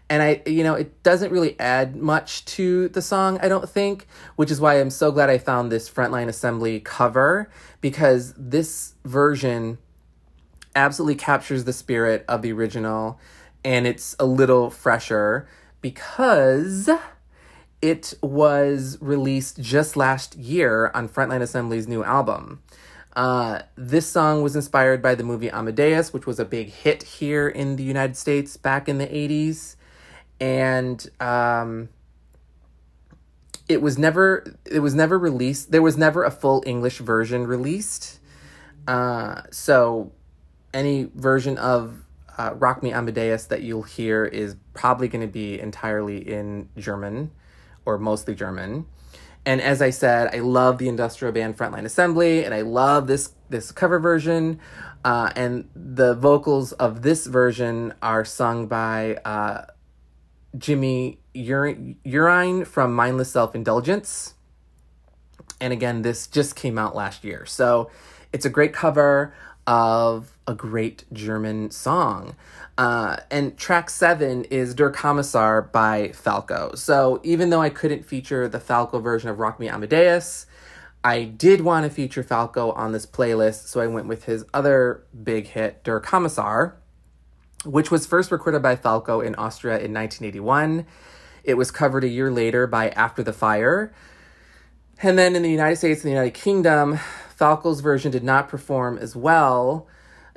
[0.09, 4.07] And I, you know, it doesn't really add much to the song, I don't think,
[4.37, 7.49] which is why I'm so glad I found this Frontline Assembly cover
[7.81, 9.79] because this version
[10.77, 13.19] absolutely captures the spirit of the original
[13.65, 15.45] and it's a little fresher
[15.81, 16.89] because
[17.81, 22.61] it was released just last year on Frontline Assembly's new album.
[23.15, 27.47] Uh, this song was inspired by the movie Amadeus, which was a big hit here
[27.47, 29.75] in the United States back in the 80s.
[30.39, 31.89] And um,
[33.67, 35.71] it was never it was never released.
[35.71, 38.19] There was never a full English version released.
[38.87, 40.11] Uh, so
[40.73, 42.03] any version of
[42.37, 47.31] uh, Rock Me Amadeus that you'll hear is probably going to be entirely in German
[47.87, 48.85] or mostly German.
[49.45, 53.31] And as I said, I love the industrial band Frontline Assembly, and I love this
[53.49, 54.59] this cover version.
[55.05, 59.61] Uh, and the vocals of this version are sung by uh,
[60.57, 64.33] Jimmy Urine from Mindless Self Indulgence.
[65.61, 67.45] And again, this just came out last year.
[67.45, 67.89] So
[68.33, 69.33] it's a great cover
[69.65, 72.35] of a great German song.
[72.77, 76.75] Uh, and track seven is Der Kommissar by Falco.
[76.75, 80.45] So even though I couldn't feature the Falco version of Rock Me Amadeus,
[81.03, 85.05] I did want to feature Falco on this playlist, so I went with his other
[85.23, 86.75] big hit, Der Kommissar,
[87.65, 90.85] which was first recorded by Falco in Austria in 1981.
[91.43, 93.93] It was covered a year later by After the Fire.
[95.01, 96.99] And then in the United States and the United Kingdom,
[97.35, 99.87] Falco's version did not perform as well,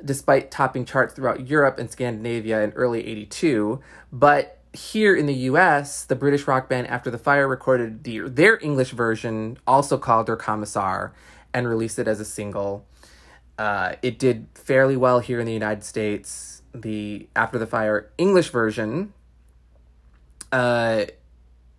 [0.03, 3.79] despite topping charts throughout Europe and Scandinavia in early 82.
[4.11, 8.57] But here in the US, the British rock band After the Fire recorded the, their
[8.61, 11.11] English version, also called Der Kommissar,
[11.53, 12.85] and released it as a single.
[13.57, 16.61] Uh, it did fairly well here in the United States.
[16.73, 19.13] The After the Fire English version,
[20.53, 21.05] uh,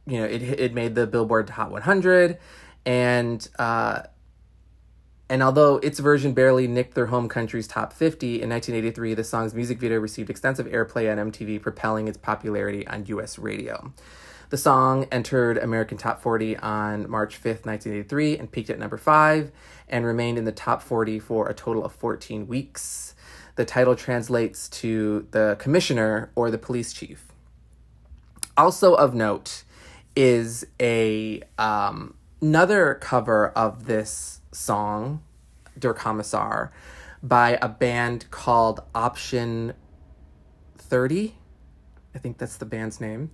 [0.06, 2.38] you know, it it made the Billboard Hot 100,
[2.84, 4.02] and uh,
[5.32, 9.54] and although its version barely nicked their home country's top 50 in 1983, the song's
[9.54, 13.94] music video received extensive airplay on MTV, propelling its popularity on US radio.
[14.50, 19.50] The song entered American Top 40 on March 5th, 1983, and peaked at number 5
[19.88, 23.14] and remained in the top 40 for a total of 14 weeks.
[23.56, 27.24] The title translates to the commissioner or the police chief.
[28.54, 29.64] Also of note
[30.14, 35.22] is a um, another cover of this song,
[35.78, 36.70] Der Kommissar,
[37.22, 39.74] by a band called Option
[40.78, 41.34] 30.
[42.14, 43.30] I think that's the band's name.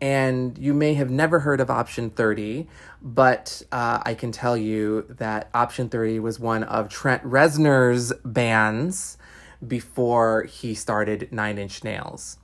[0.00, 2.68] And you may have never heard of Option 30,
[3.02, 9.18] but uh, I can tell you that Option 30 was one of Trent Reznor's bands
[9.66, 12.38] before he started Nine Inch Nails.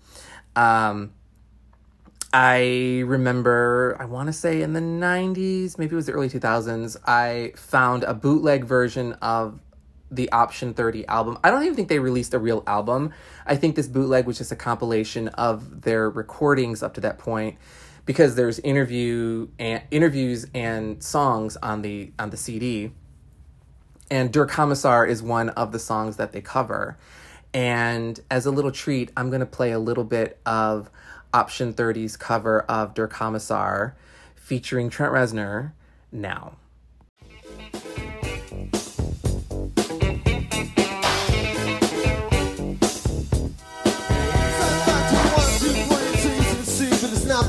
[0.57, 1.13] Um,
[2.37, 6.97] I remember, I want to say in the 90s, maybe it was the early 2000s,
[7.07, 9.61] I found a bootleg version of
[10.11, 11.39] the Option 30 album.
[11.45, 13.13] I don't even think they released a real album.
[13.47, 17.57] I think this bootleg was just a compilation of their recordings up to that point
[18.05, 22.91] because there's interview and interviews and songs on the on the CD.
[24.11, 26.99] And Der Kommissar is one of the songs that they cover.
[27.53, 30.91] And as a little treat, I'm going to play a little bit of
[31.35, 33.95] Option 30's cover of Der Kommissar
[34.37, 35.73] featuring Trent Reznor
[36.13, 36.59] now.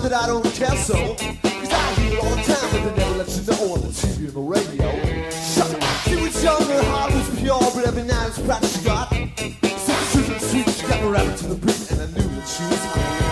[0.01, 1.15] that I don't care so.
[1.15, 3.87] Cause I hear it all the time, but they never let you know on the
[3.87, 4.89] TV the radio.
[5.31, 5.83] Shut up.
[6.07, 9.09] She was young, her heart was pure, but every night it's practice got.
[9.09, 13.24] Sweet she got me to the beat, and I knew that she was.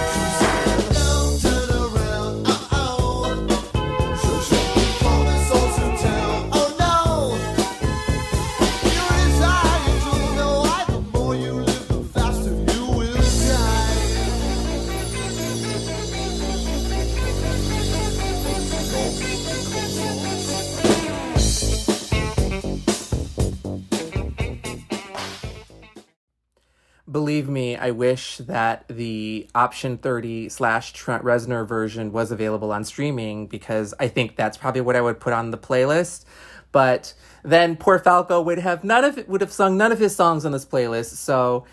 [27.13, 32.83] Believe me, I wish that the option 30 slash Trent Reznor version was available on
[32.83, 36.25] streaming because I think that's probably what I would put on the playlist.
[36.71, 40.15] But then poor Falco would have none of it would have sung none of his
[40.15, 41.17] songs on this playlist.
[41.17, 41.65] So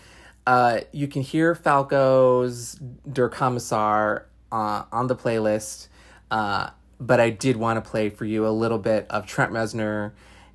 [0.45, 2.79] uh, you can hear Falco's
[3.11, 5.87] Der Kommissar uh, on the playlist.
[6.29, 10.11] Uh, but I did want to play for you a little bit of Trent Reznor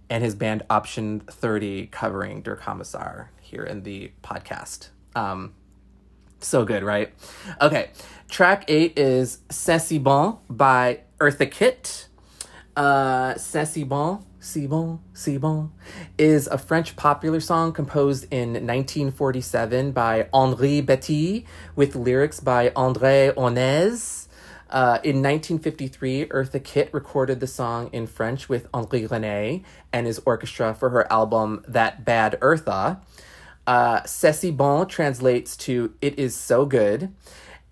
[0.08, 4.88] and his band Option 30 covering Der Kommissar here in the podcast.
[5.14, 5.54] Um,
[6.40, 7.12] so good, right?
[7.60, 7.90] Okay,
[8.28, 12.08] track eight is C'est bon by Eartha Kitt.
[12.76, 15.72] Uh, C'est bon, si bon, si bon
[16.18, 23.32] is a French popular song composed in 1947 by Henri Betti with lyrics by André
[23.34, 24.26] Hornez.
[24.68, 30.20] Uh, in 1953, Eartha Kitt recorded the song in French with Henri René and his
[30.26, 32.98] orchestra for her album That Bad Eartha.
[33.66, 37.12] Uh, C'est si bon translates to It is so good.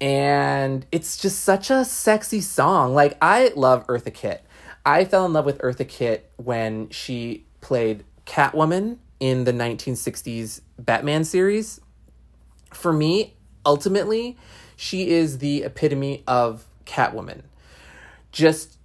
[0.01, 2.95] And it's just such a sexy song.
[2.95, 4.45] Like, I love Eartha Kitt.
[4.85, 11.25] I fell in love with Eartha Kitt when she played Catwoman in the 1960s Batman
[11.25, 11.81] series.
[12.73, 14.37] For me, ultimately,
[14.77, 17.43] she is the epitome of Catwoman.
[18.33, 18.79] Just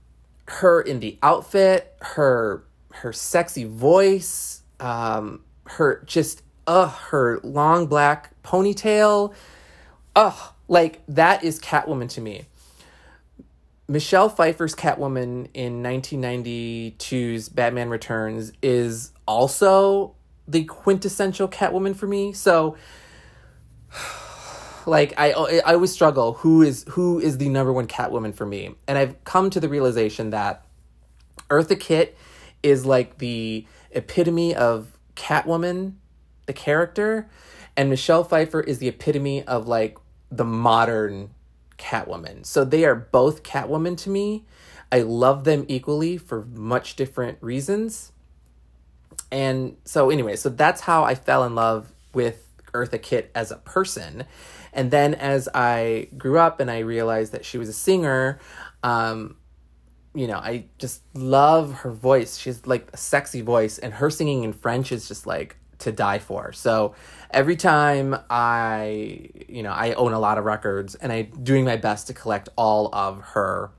[0.45, 8.32] her in the outfit, her her sexy voice, um, her just uh her long black
[8.43, 9.34] ponytail.
[10.15, 12.45] Ugh, like that is Catwoman to me.
[13.88, 20.13] Michelle Pfeiffer's Catwoman in 1992's Batman Returns is also
[20.47, 22.34] the quintessential Catwoman for me.
[22.34, 22.77] So
[24.86, 28.75] like I I always struggle who is who is the number one Catwoman for me.
[28.88, 30.63] And I've come to the realization that
[31.49, 32.15] Eartha Kitt
[32.62, 35.93] is like the epitome of Catwoman,
[36.49, 37.29] the character,
[37.77, 39.99] and Michelle Pfeiffer is the epitome of like
[40.31, 41.29] the modern
[41.77, 42.43] Catwoman.
[42.43, 44.45] So they are both Catwoman to me.
[44.91, 48.12] I love them equally for much different reasons.
[49.31, 53.57] And so anyway, so that's how I fell in love with Eartha Kitt as a
[53.57, 54.23] person.
[54.73, 58.39] And then as I grew up and I realized that she was a singer,
[58.81, 59.35] um,
[60.15, 62.38] you know, I just love her voice.
[62.39, 66.19] She's like a sexy voice, and her singing in French is just like to die
[66.19, 66.51] for.
[66.53, 66.95] So
[67.31, 71.77] every time I, you know, I own a lot of records, and I doing my
[71.77, 73.71] best to collect all of her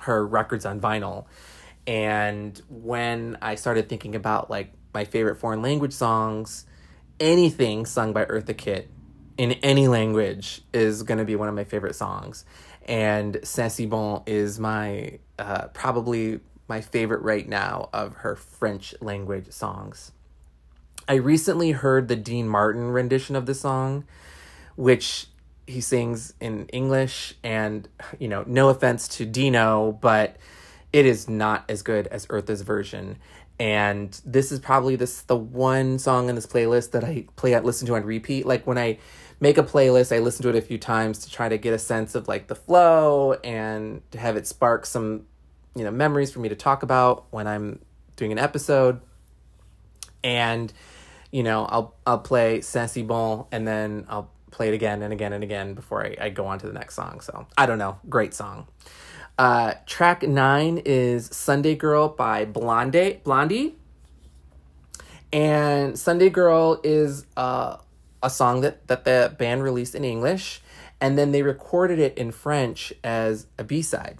[0.00, 1.26] her records on vinyl.
[1.86, 6.66] And when I started thinking about like my favorite foreign language songs,
[7.20, 8.90] anything sung by Eartha Kitt
[9.38, 12.44] in any language is going to be one of my favorite songs.
[12.86, 19.50] And si bon is my uh, probably my favorite right now of her French language
[19.50, 20.12] songs.
[21.08, 24.04] I recently heard the Dean Martin rendition of the song,
[24.76, 25.26] which
[25.66, 27.34] he sings in English.
[27.42, 27.88] And,
[28.18, 30.36] you know, no offense to Dino, but
[30.92, 33.18] it is not as good as Eartha's version.
[33.58, 37.86] And this is probably this the one song in this playlist that I play listen
[37.88, 38.46] to on repeat.
[38.46, 38.98] Like when I
[39.40, 41.78] make a playlist, I listen to it a few times to try to get a
[41.78, 45.26] sense of like the flow and to have it spark some,
[45.76, 47.80] you know, memories for me to talk about when I'm
[48.16, 49.00] doing an episode.
[50.24, 50.72] And,
[51.32, 55.32] you know, I'll I'll play si bon and then I'll play it again and again
[55.32, 57.20] and again before I, I go on to the next song.
[57.20, 57.98] So I don't know.
[58.08, 58.68] Great song.
[59.38, 63.20] Uh, track nine is Sunday Girl by Blondie.
[63.24, 63.76] Blondie.
[65.32, 67.78] And Sunday Girl is uh,
[68.22, 70.60] a song that, that the band released in English,
[71.00, 74.18] and then they recorded it in French as a B side.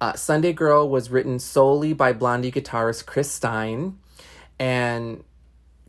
[0.00, 3.98] Uh, Sunday Girl was written solely by Blondie guitarist Chris Stein,
[4.60, 5.24] and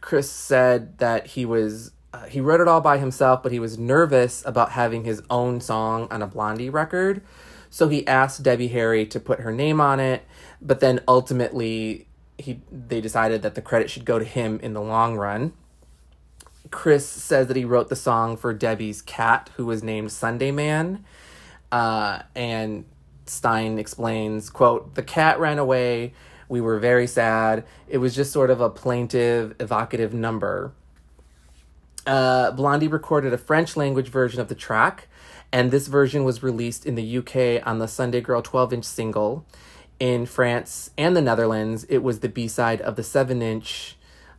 [0.05, 3.79] Chris said that he was uh, he wrote it all by himself, but he was
[3.79, 7.23] nervous about having his own song on a Blondie record.
[7.71, 10.23] So he asked Debbie Harry to put her name on it,
[10.61, 12.05] but then ultimately
[12.37, 15.53] he they decided that the credit should go to him in the long run.
[16.69, 21.03] Chris says that he wrote the song for Debbie's cat, who was named Sunday Man.
[21.71, 22.85] Uh, and
[23.25, 26.13] Stein explains, quote, the cat ran away.
[26.47, 27.65] We were very sad.
[27.87, 30.73] It was just sort of a plaintive, evocative number.
[32.05, 35.07] Uh, Blondie recorded a French language version of the track,
[35.51, 39.45] and this version was released in the UK on the Sunday Girl 12 inch single.
[39.99, 43.97] In France and the Netherlands, it was the B side of the 7 inch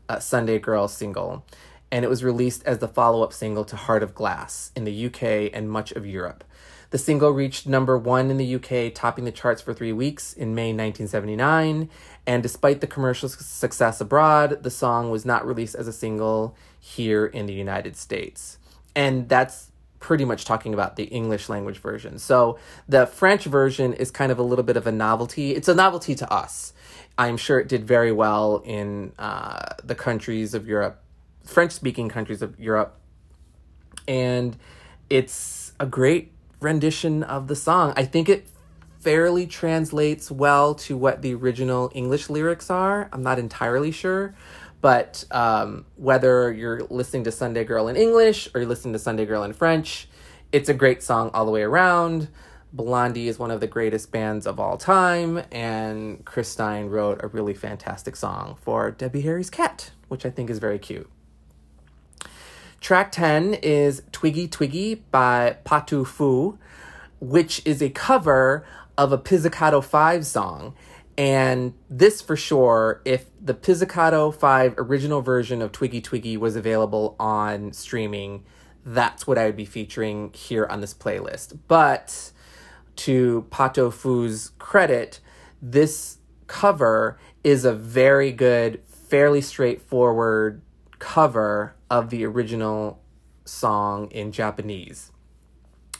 [0.09, 1.45] uh, Sunday Girl single,
[1.91, 5.07] and it was released as the follow up single to Heart of Glass in the
[5.07, 6.45] UK and much of Europe.
[6.91, 10.55] The single reached number one in the UK, topping the charts for three weeks in
[10.55, 11.89] May 1979.
[12.27, 17.27] And despite the commercial success abroad, the song was not released as a single here
[17.27, 18.59] in the United States.
[18.95, 22.19] And that's pretty much talking about the English language version.
[22.19, 22.59] So
[22.89, 25.53] the French version is kind of a little bit of a novelty.
[25.53, 26.73] It's a novelty to us.
[27.19, 31.03] I'm sure it did very well in uh, the countries of Europe,
[31.45, 32.97] French speaking countries of Europe.
[34.07, 34.57] And
[35.11, 37.93] it's a great rendition of the song.
[37.97, 38.49] I think it
[39.01, 43.09] fairly translates well to what the original English lyrics are.
[43.13, 44.35] I'm not entirely sure.
[44.81, 49.27] But um, whether you're listening to Sunday Girl in English or you're listening to Sunday
[49.27, 50.09] Girl in French,
[50.53, 52.29] it's a great song all the way around.
[52.73, 57.29] Blondie is one of the greatest bands of all time, and Chris Stein wrote a
[57.29, 61.11] really fantastic song for Debbie Harry's cat, which I think is very cute.
[62.87, 66.57] Track 10 is Twiggy Twiggy by Pato Fu,
[67.19, 68.65] which is a cover
[68.97, 70.73] of a Pizzicato 5 song.
[71.19, 77.17] And this for sure, if the Pizzicato 5 original version of Twiggy Twiggy was available
[77.19, 78.45] on streaming,
[78.85, 81.59] that's what I would be featuring here on this playlist.
[81.67, 82.31] But
[82.95, 85.19] to Pato Fu's credit,
[85.61, 90.63] this cover is a very good, fairly straightforward
[91.07, 92.99] cover of the original
[93.45, 95.13] song in Japanese.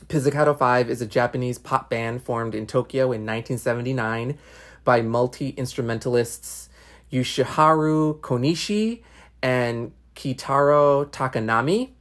[0.09, 4.37] Pizzicato 5 is a Japanese pop band formed in Tokyo in 1979
[4.83, 6.67] by multi instrumentalists
[7.09, 9.01] Yasuharu Konishi
[9.41, 11.91] and Keitaro Takanami.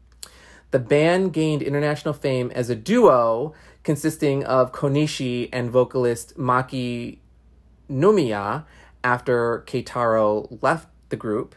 [0.73, 3.55] The band gained international fame as a duo
[3.85, 7.19] consisting of Konishi and vocalist Maki
[7.89, 8.65] Nomiya
[9.05, 11.55] after Keitaro left the group.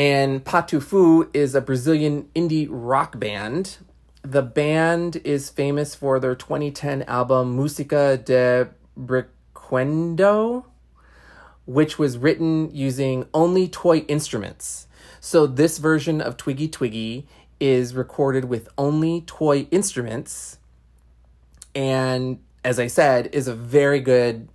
[0.00, 3.76] And Pato Fu is a Brazilian indie rock band.
[4.22, 10.64] The band is famous for their 2010 album Música de Brinquedo,
[11.66, 14.86] which was written using only toy instruments.
[15.20, 17.26] So this version of Twiggy Twiggy
[17.60, 20.56] is recorded with only toy instruments
[21.74, 24.48] and as I said is a very good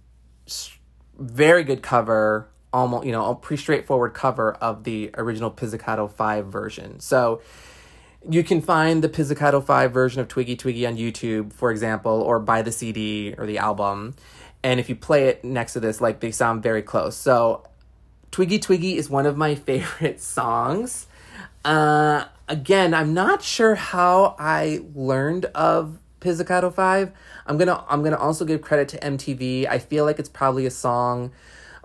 [1.19, 6.47] very good cover almost you know a pretty straightforward cover of the original Pizzicato 5
[6.47, 6.99] version.
[6.99, 7.41] So
[8.30, 12.39] you can find the Pizzicato 5 version of Twiggy Twiggy on YouTube, for example, or
[12.39, 14.15] buy the CD or the album.
[14.61, 17.15] And if you play it next to this, like they sound very close.
[17.15, 17.65] So
[18.32, 21.07] Twiggy Twiggy is one of my favorite songs.
[21.63, 27.11] Uh, again, I'm not sure how I learned of Pizzicato 5.
[27.47, 29.67] I'm gonna I'm gonna also give credit to MTV.
[29.67, 31.32] I feel like it's probably a song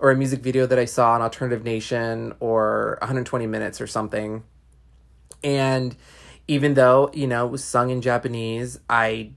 [0.01, 4.43] or a music video that I saw on Alternative Nation or 120 Minutes or something.
[5.43, 5.95] And
[6.47, 9.31] even though, you know, it was sung in Japanese, I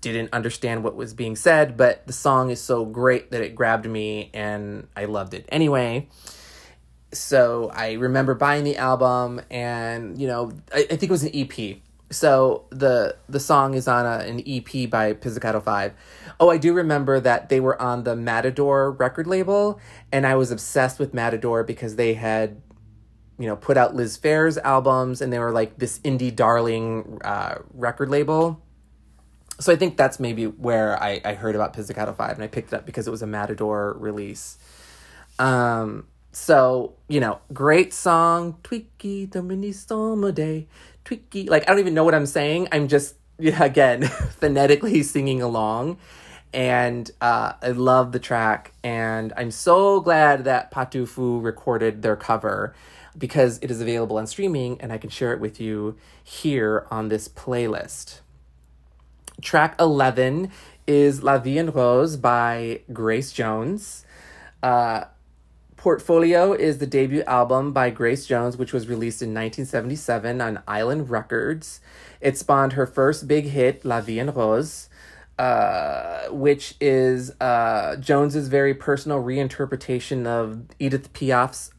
[0.00, 3.84] didn't understand what was being said, but the song is so great that it grabbed
[3.84, 5.44] me and I loved it.
[5.48, 6.08] Anyway,
[7.12, 11.32] so I remember buying the album and, you know, I, I think it was an
[11.34, 11.78] EP.
[12.12, 15.92] So the the song is on a, an EP by Pizzicato 5
[16.42, 19.78] Oh, I do remember that they were on the Matador record label,
[20.10, 22.60] and I was obsessed with Matador because they had,
[23.38, 27.58] you know, put out Liz Phair's albums, and they were like this indie darling uh,
[27.74, 28.60] record label.
[29.60, 32.72] So I think that's maybe where I, I heard about Pizzicato 5, and I picked
[32.72, 34.58] it up because it was a Matador release.
[35.38, 39.72] Um, so, you know, great song, Twiki Domini
[40.32, 40.66] Day,
[41.04, 41.48] Twiki.
[41.48, 42.68] Like, I don't even know what I'm saying.
[42.72, 44.02] I'm just, yeah, again,
[44.40, 45.98] phonetically singing along
[46.54, 48.72] and uh, I love the track.
[48.82, 52.74] And I'm so glad that Pato Fu recorded their cover
[53.16, 57.08] because it is available on streaming and I can share it with you here on
[57.08, 58.20] this playlist.
[59.40, 60.50] Track 11
[60.86, 64.04] is La Vie en Rose by Grace Jones.
[64.62, 65.04] Uh,
[65.82, 71.10] Portfolio is the debut album by Grace Jones, which was released in 1977 on Island
[71.10, 71.80] Records.
[72.20, 74.88] It spawned her first big hit, La Vie en Rose.
[75.40, 81.72] uh, which is uh, Jones's very personal reinterpretation of Edith Piaf's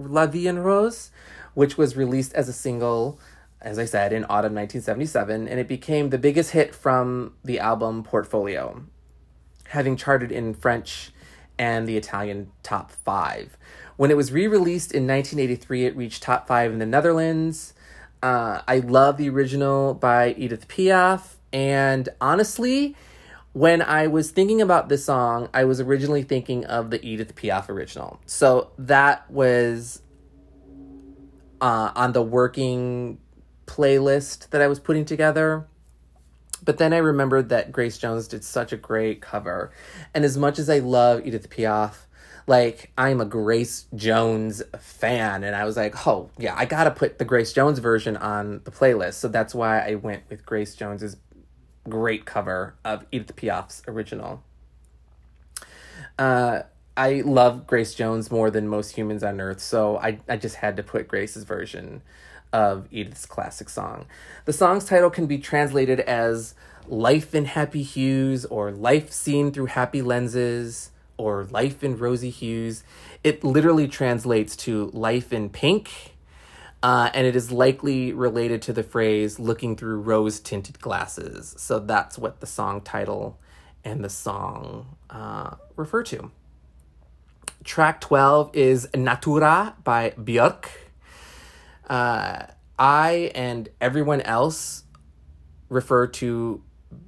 [0.00, 1.12] La Vie en Rose,
[1.54, 3.20] which was released as a single,
[3.60, 8.02] as I said, in autumn 1977, and it became the biggest hit from the album
[8.02, 8.82] Portfolio,
[9.68, 11.12] having charted in French
[11.58, 13.56] and the Italian top five.
[13.96, 17.74] When it was re released in 1983, it reached top five in the Netherlands.
[18.22, 21.36] Uh, I love the original by Edith Piaf.
[21.52, 22.96] And honestly,
[23.52, 27.68] when I was thinking about this song, I was originally thinking of the Edith Piaf
[27.68, 28.20] original.
[28.26, 30.02] So that was
[31.60, 33.18] uh, on the working
[33.66, 35.66] playlist that I was putting together.
[36.68, 39.70] But then I remembered that Grace Jones did such a great cover.
[40.12, 41.94] And as much as I love Edith Piaf,
[42.46, 46.90] like I'm a Grace Jones fan and I was like, "Oh, yeah, I got to
[46.90, 50.74] put the Grace Jones version on the playlist." So that's why I went with Grace
[50.74, 51.16] Jones's
[51.88, 54.42] great cover of Edith Piaf's original.
[56.18, 56.64] Uh,
[56.98, 60.76] I love Grace Jones more than most humans on earth, so I, I just had
[60.76, 62.02] to put Grace's version
[62.52, 64.06] of Edith's classic song.
[64.44, 66.54] The song's title can be translated as
[66.86, 72.84] Life in Happy Hues or Life Seen Through Happy Lenses or Life in Rosy Hues.
[73.22, 76.14] It literally translates to Life in Pink
[76.82, 81.54] uh, and it is likely related to the phrase looking through rose tinted glasses.
[81.58, 83.38] So that's what the song title
[83.84, 86.30] and the song uh, refer to.
[87.64, 90.66] Track 12 is Natura by Björk.
[91.88, 92.46] Uh,
[92.78, 94.84] I and everyone else
[95.68, 96.62] refer to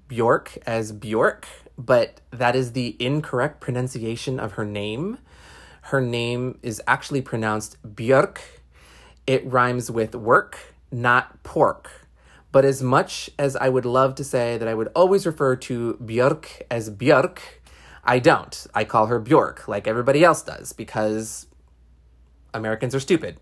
[0.08, 1.44] Björk as Björk,
[1.78, 5.18] but that is the incorrect pronunciation of her name.
[5.82, 8.38] Her name is actually pronounced Björk
[9.30, 10.58] it rhymes with work,
[10.90, 12.08] not pork.
[12.50, 15.96] But as much as I would love to say that I would always refer to
[16.02, 17.38] Björk as Björk,
[18.02, 18.66] I don't.
[18.74, 21.46] I call her Björk, like everybody else does, because
[22.52, 23.38] Americans are stupid.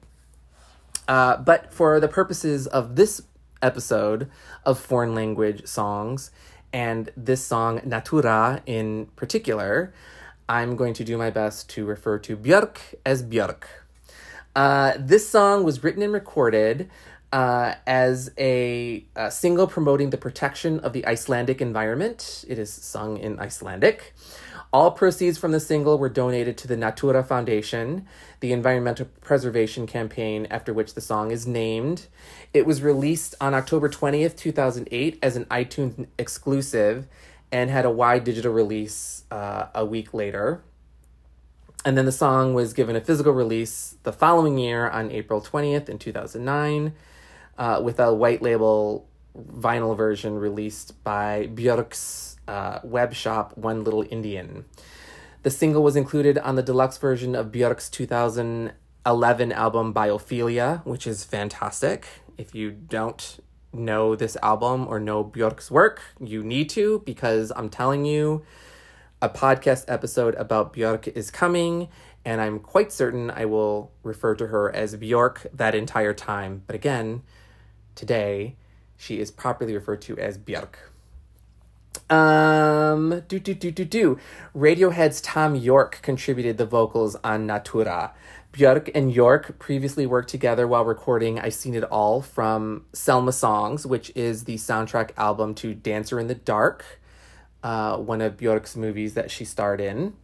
[1.09, 3.23] Uh, but for the purposes of this
[3.63, 4.31] episode
[4.65, 6.31] of foreign language songs,
[6.73, 9.93] and this song, Natura in particular,
[10.49, 13.65] I'm going to do my best to refer to Björk as Björk.
[14.55, 16.91] Uh, this song was written and recorded
[17.33, 22.45] uh, as a, a, single promoting the protection of the Icelandic environment.
[22.49, 24.15] It is sung in Icelandic.
[24.71, 28.07] All proceeds from the single were donated to the Natura Foundation,
[28.41, 32.07] the environmental preservation campaign after which the song is named.
[32.53, 37.07] It was released on October 20th, 2008, as an iTunes exclusive
[37.51, 40.63] and had a wide digital release uh, a week later.
[41.85, 45.89] And then the song was given a physical release the following year on April 20th
[45.89, 46.93] in 2009
[47.57, 54.05] uh, with a white label vinyl version released by Björk's uh, web shop, One Little
[54.11, 54.65] Indian.
[55.43, 61.25] The single was included on the deluxe version of Björk's 2011 album Biophilia, which is
[61.25, 62.09] fantastic.
[62.37, 63.39] If you don't
[63.73, 68.43] know this album or know Björk's work, you need to because I'm telling you,
[69.21, 71.89] a podcast episode about Björk is coming,
[72.25, 76.63] and I'm quite certain I will refer to her as Björk that entire time.
[76.67, 77.23] But again,
[77.95, 78.57] today,
[78.97, 80.77] she is properly referred to as Björk.
[82.11, 84.19] Um, do do do do do.
[84.55, 88.13] Radiohead's Thom Yorke contributed the vocals on Natura.
[88.53, 94.11] Björk and Yorke previously worked together while recording I've Seen It All from Selmasongs, which
[94.15, 96.85] is the soundtrack album to Dancer in the Dark
[97.63, 100.15] uh, one of Björk's movies that she starred in.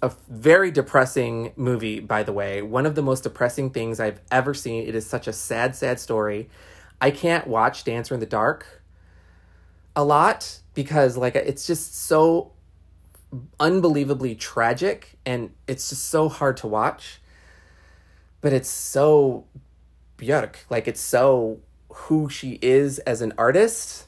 [0.00, 2.60] A very depressing movie, by the way.
[2.60, 4.86] One of the most depressing things I've ever seen.
[4.86, 6.48] It is such a sad, sad story.
[7.00, 8.82] I can't watch Dancer in the Dark
[9.94, 12.52] a lot because, like, it's just so
[13.58, 17.20] unbelievably tragic and it's just so hard to watch.
[18.40, 19.46] But it's so
[20.18, 20.56] Björk.
[20.70, 24.06] Like, it's so who she is as an artist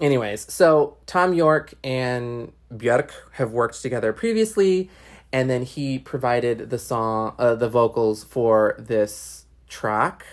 [0.00, 4.90] anyways, so Thom Yorke and Björk have worked together previously,
[5.32, 10.24] and then he provided the song, uh, the vocals for this track.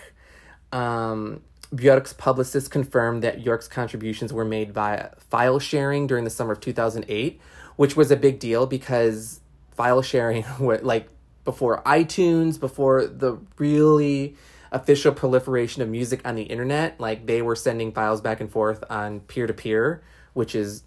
[0.72, 1.42] Um,
[1.74, 6.60] Björk's publicist confirmed that Yorke's contributions were made via file sharing during the summer of
[6.60, 7.40] 2008,
[7.76, 9.40] which was a big deal because
[9.72, 11.08] file sharing, was like
[11.44, 14.36] before iTunes, before the really
[14.72, 17.00] official proliferation of music on the internet.
[17.00, 20.02] Like they were sending files back and forth on peer to peer,
[20.32, 20.84] which is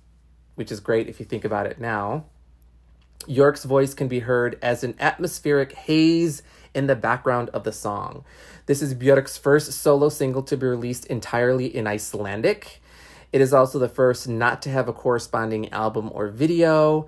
[0.55, 2.25] which is great if you think about it now.
[3.27, 6.41] Yorke's voice can be heard as an atmospheric haze
[6.73, 8.23] in the background of the song.
[8.67, 12.81] This is Björk's first solo single to be released entirely in Icelandic.
[13.31, 17.07] It is also the first not to have a corresponding album or video.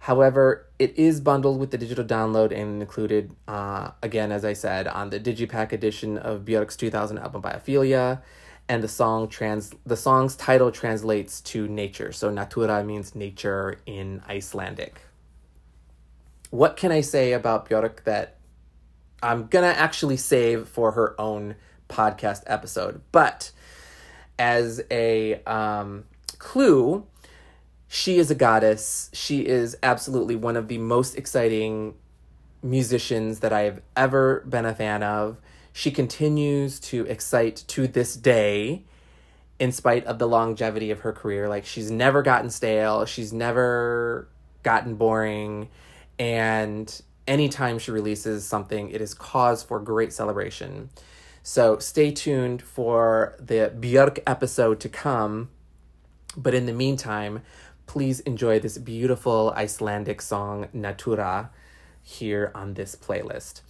[0.00, 4.86] However, it is bundled with the digital download and included, uh, again, as I said,
[4.86, 8.20] on the Digipak edition of Björk's 2000 album Biophilia.
[8.68, 12.12] And the song trans the song's title translates to nature.
[12.12, 15.00] So natura means nature in Icelandic.
[16.50, 18.37] What can I say about Björk that
[19.22, 21.56] I'm gonna actually save for her own
[21.88, 23.00] podcast episode?
[23.12, 23.50] But
[24.38, 26.04] as a um,
[26.38, 27.06] clue,
[27.88, 29.10] she is a goddess.
[29.12, 31.94] She is absolutely one of the most exciting
[32.62, 35.40] musicians that I have ever been a fan of.
[35.72, 38.84] She continues to excite to this day
[39.58, 41.48] in spite of the longevity of her career.
[41.48, 44.28] Like she's never gotten stale, she's never
[44.62, 45.68] gotten boring,
[46.18, 50.90] and anytime she releases something, it is cause for great celebration.
[51.42, 55.50] So stay tuned for the Björk episode to come.
[56.36, 57.42] But in the meantime,
[57.86, 61.50] please enjoy this beautiful Icelandic song, Natura,
[62.02, 63.60] here on this playlist.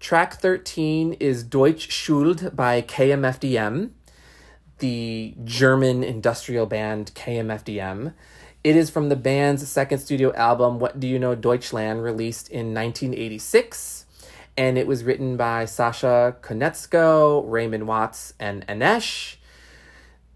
[0.00, 3.90] Track 13 is Deutsch Schuld by KMFDM,
[4.78, 8.14] the German industrial band KMFDM.
[8.64, 12.72] It is from the band's second studio album, What Do You Know Deutschland, released in
[12.72, 14.06] 1986.
[14.56, 19.38] And it was written by Sascha Konietzko, Raymond Watts, and En Esch.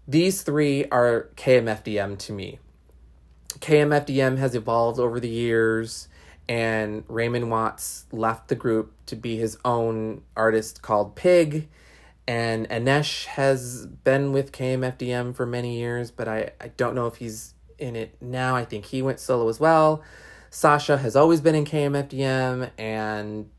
[0.05, 2.59] These three are KMFDM to me.
[3.59, 6.09] KMFDM has evolved over the years,
[6.49, 11.69] and Raymond Watts left the group to be his own artist called Pig.
[12.27, 17.07] And En Esch has been with KMFDM for many years, but I, I don't know
[17.07, 18.55] if he's in it now.
[18.55, 20.03] I think he went solo as well.
[20.51, 23.49] Sascha has always been in KMFDM, and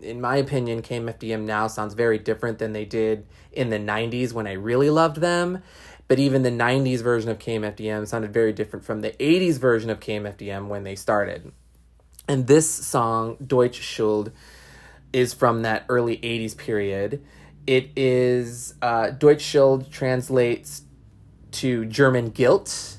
[0.00, 4.46] in my opinion, KMFDM now sounds very different than they did in the 90s when
[4.46, 5.62] I really loved them.
[6.06, 10.00] But even the 90s version of KMFDM sounded very different from the 80s version of
[10.00, 11.52] KMFDM when they started.
[12.28, 14.32] And this song, Deutsch Schuld,
[15.12, 17.22] is from that early 80s period.
[17.66, 20.82] It is, uh, Deutsch Schuld translates
[21.52, 22.98] to German guilt,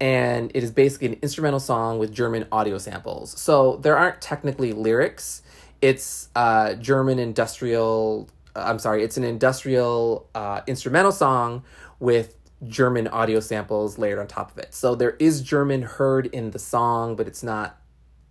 [0.00, 3.38] and it is basically an instrumental song with German audio samples.
[3.38, 5.42] So there aren't technically lyrics.
[5.82, 11.64] It's uh, German industrial, uh, I'm sorry, it's an industrial uh, instrumental song
[11.98, 12.36] with
[12.66, 14.74] German audio samples layered on top of it.
[14.74, 17.76] So there is German heard in the song, but it's not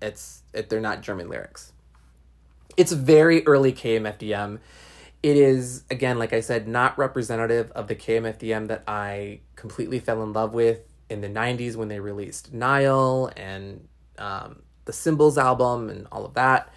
[0.01, 1.73] it's it, they're not German lyrics.
[2.77, 4.59] It's very early KMFDM.
[5.21, 10.21] It is again like I said not representative of the KMFDM that I completely fell
[10.23, 13.87] in love with in the 90s when they released Nile and
[14.17, 16.73] um, the Symbols album and all of that.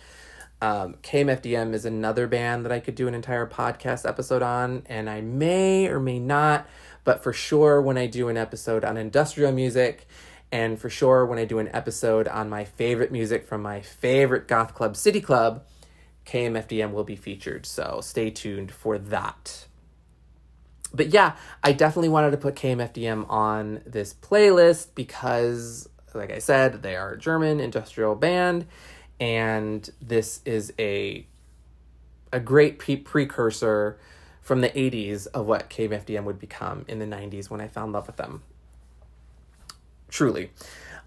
[0.61, 5.11] Um, KMFDM is another band that I could do an entire podcast episode on, and
[5.11, 6.67] I may or may not
[7.05, 10.07] but for sure, when I do an episode on industrial music,
[10.51, 14.47] and for sure, when I do an episode on my favorite music from my favorite
[14.47, 15.65] goth club, City Club,
[16.27, 17.67] KMFDM will be featured.
[17.67, 19.67] So stay tuned for that.
[20.95, 26.83] But yeah, I definitely wanted to put KMFDM on this playlist because, like I said,
[26.83, 28.67] they are a German industrial band,
[29.19, 31.27] and this is a
[32.33, 33.99] a great pre- precursor
[34.41, 38.07] from the 80s of what KMFDM would become in the 90s when I found love
[38.07, 38.43] with them.
[40.09, 40.51] Truly.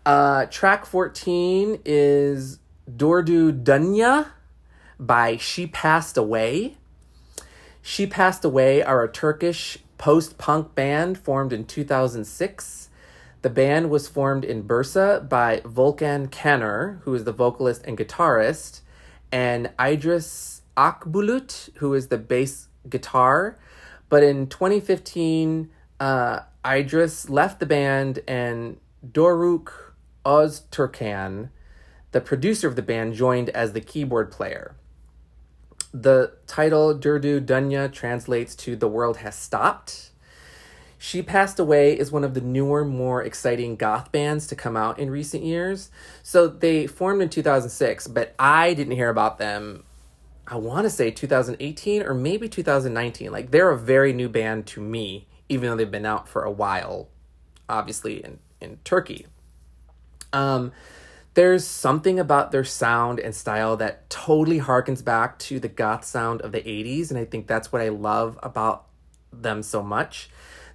[0.05, 2.59] Uh, track 14 is
[2.89, 4.27] Durdu Dunya
[4.99, 6.77] by She Passed Away.
[7.87, 12.89] She Passed Away are a Turkish post punk band formed in 2006.
[13.43, 18.81] The band was formed in Bursa by Volkan Caner, who is the vocalist and guitarist,
[19.31, 23.59] and Idris Akbulut, who is the bass guitar.
[24.09, 25.69] But in 2015,
[25.99, 28.77] uh, Idris left the band and
[29.07, 29.71] Doruk
[30.25, 31.49] Ozturkan,
[32.13, 34.75] the producer of the band, joined as the keyboard player.
[36.01, 40.11] The title Durdu Dunya translates to The World Has Stopped.
[40.97, 44.99] She Passed Away is one of the newer, more exciting goth bands to come out
[44.99, 45.91] in recent years.
[46.23, 49.83] So they formed in 2006, but I didn't hear about them
[50.47, 53.31] I want to say 2018 or maybe 2019.
[53.31, 56.51] Like they're a very new band to me, even though they've been out for a
[56.51, 57.09] while,
[57.67, 59.25] obviously in, in Turkey.
[60.33, 60.71] Um,
[61.35, 66.41] there's something about their sound and style that totally harkens back to the goth sound
[66.41, 68.85] of the 80s, and I think that's what I love about
[69.31, 70.29] them so much.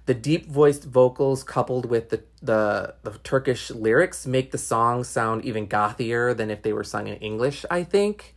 [0.05, 5.45] The deep voiced vocals coupled with the, the, the Turkish lyrics make the song sound
[5.45, 8.35] even gothier than if they were sung in English, I think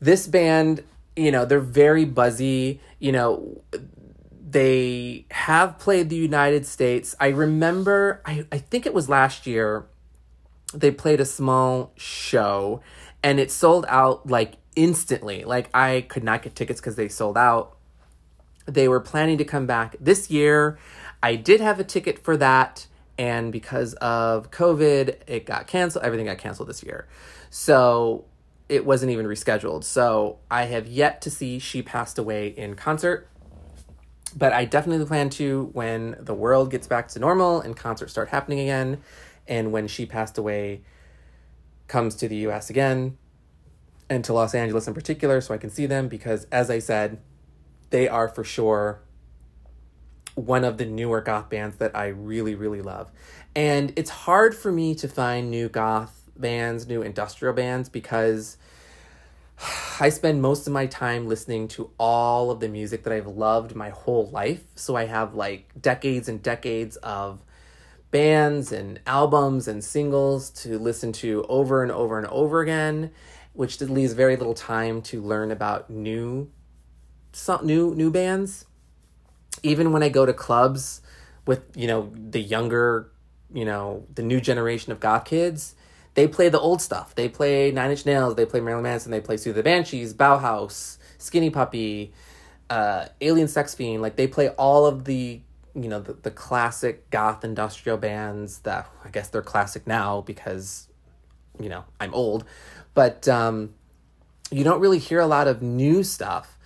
[0.00, 0.82] this band,
[1.14, 2.80] you know, they're very buzzy.
[2.98, 3.62] You know,
[4.48, 7.14] they have played the United States.
[7.20, 9.86] I remember, I, I think it was last year,
[10.72, 12.80] they played a small show
[13.22, 15.44] and it sold out like instantly.
[15.44, 17.76] Like I could not get tickets because they sold out.
[18.66, 20.78] They were planning to come back this year.
[21.22, 22.86] I did have a ticket for that,
[23.18, 26.04] and because of COVID, it got canceled.
[26.04, 27.08] Everything got canceled this year.
[27.50, 28.24] So
[28.68, 29.84] it wasn't even rescheduled.
[29.84, 33.28] So I have yet to see She Passed Away in concert.
[34.36, 38.28] But I definitely plan to when the world gets back to normal and concerts start
[38.28, 39.02] happening again,
[39.50, 40.82] and when She Passed Away
[41.88, 43.18] comes to the US again
[44.08, 47.20] and to Los Angeles in particular, so I can see them because, as I said,
[47.90, 49.02] they are for sure
[50.36, 53.10] one of the newer goth bands that I really, really love.
[53.54, 58.56] And it's hard for me to find new goth bands, new industrial bands, because
[60.00, 63.74] I spend most of my time listening to all of the music that I've loved
[63.74, 64.62] my whole life.
[64.76, 67.42] So I have like decades and decades of
[68.10, 73.10] bands and albums and singles to listen to over and over and over again,
[73.52, 76.50] which leaves very little time to learn about new
[77.62, 78.66] new new bands.
[79.62, 81.02] Even when I go to clubs
[81.46, 83.10] with, you know, the younger,
[83.52, 85.74] you know, the new generation of goth kids,
[86.14, 87.14] they play the old stuff.
[87.14, 90.98] They play Nine Inch Nails, they play Marilyn Manson, they play Sue the Banshees, Bauhaus,
[91.18, 92.12] Skinny Puppy,
[92.68, 94.02] uh, Alien Sex Fiend.
[94.02, 95.40] Like they play all of the
[95.74, 100.88] you know the, the classic goth industrial bands that I guess they're classic now because
[101.58, 102.44] you know I'm old,
[102.94, 103.74] but um,
[104.50, 106.58] you don't really hear a lot of new stuff.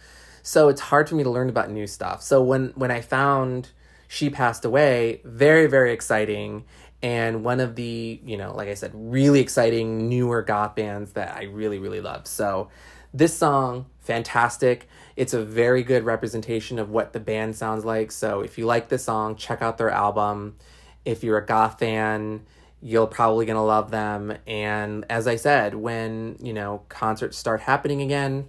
[0.42, 2.22] So it's hard for me to learn about new stuff.
[2.22, 3.70] So when when I found
[4.09, 6.64] she passed away, very very exciting
[7.02, 11.36] and one of the, you know, like I said, really exciting newer goth bands that
[11.36, 12.26] I really really love.
[12.26, 12.70] So
[13.15, 14.87] this song fantastic.
[15.17, 18.12] It's a very good representation of what the band sounds like.
[18.12, 20.57] So if you like this song, check out their album.
[21.05, 22.43] If you're a goth fan,
[22.83, 24.37] you're probably going to love them.
[24.47, 28.49] And as I said, when, you know, concerts start happening again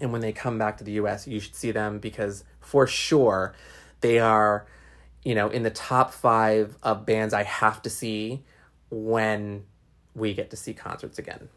[0.00, 3.54] and when they come back to the US, you should see them because for sure
[4.00, 4.66] they are,
[5.24, 8.42] you know, in the top 5 of bands I have to see
[8.90, 9.64] when
[10.14, 11.48] we get to see concerts again.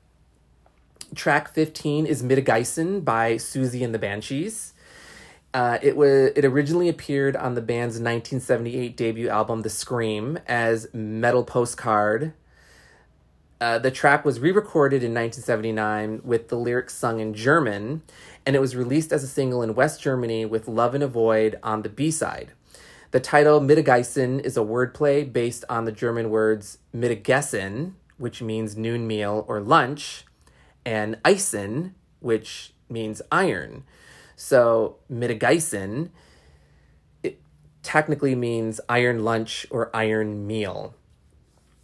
[1.14, 4.74] Track 15 is Mittageisen by Siouxsie and the Banshees.
[5.53, 10.88] Uh, it was it originally appeared on the band's 1978 debut album The Scream as
[10.93, 12.34] Metal Postcard.
[13.59, 18.01] Uh, the track was re-recorded in 1979 with the lyrics sung in German,
[18.45, 21.59] and it was released as a single in West Germany with Love in a Void
[21.62, 22.53] on the B-side.
[23.12, 29.05] The title Mittageisen is a wordplay based on the German words Mittagessen, which means noon
[29.05, 30.26] meal or lunch,
[30.86, 33.84] and Eisen, which means iron.
[34.36, 36.09] So Mittageisen
[37.23, 37.39] it
[37.84, 40.95] technically means iron lunch or iron meal.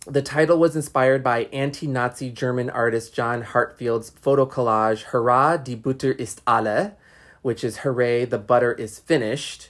[0.06, 6.14] The title was inspired by anti-Nazi German artist John Heartfield's photo collage Hurrah, die Butter
[6.14, 6.96] ist alle,
[7.42, 9.70] which is hooray, the butter is finished,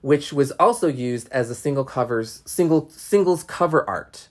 [0.00, 4.28] which was also used as a single covers single singles cover art.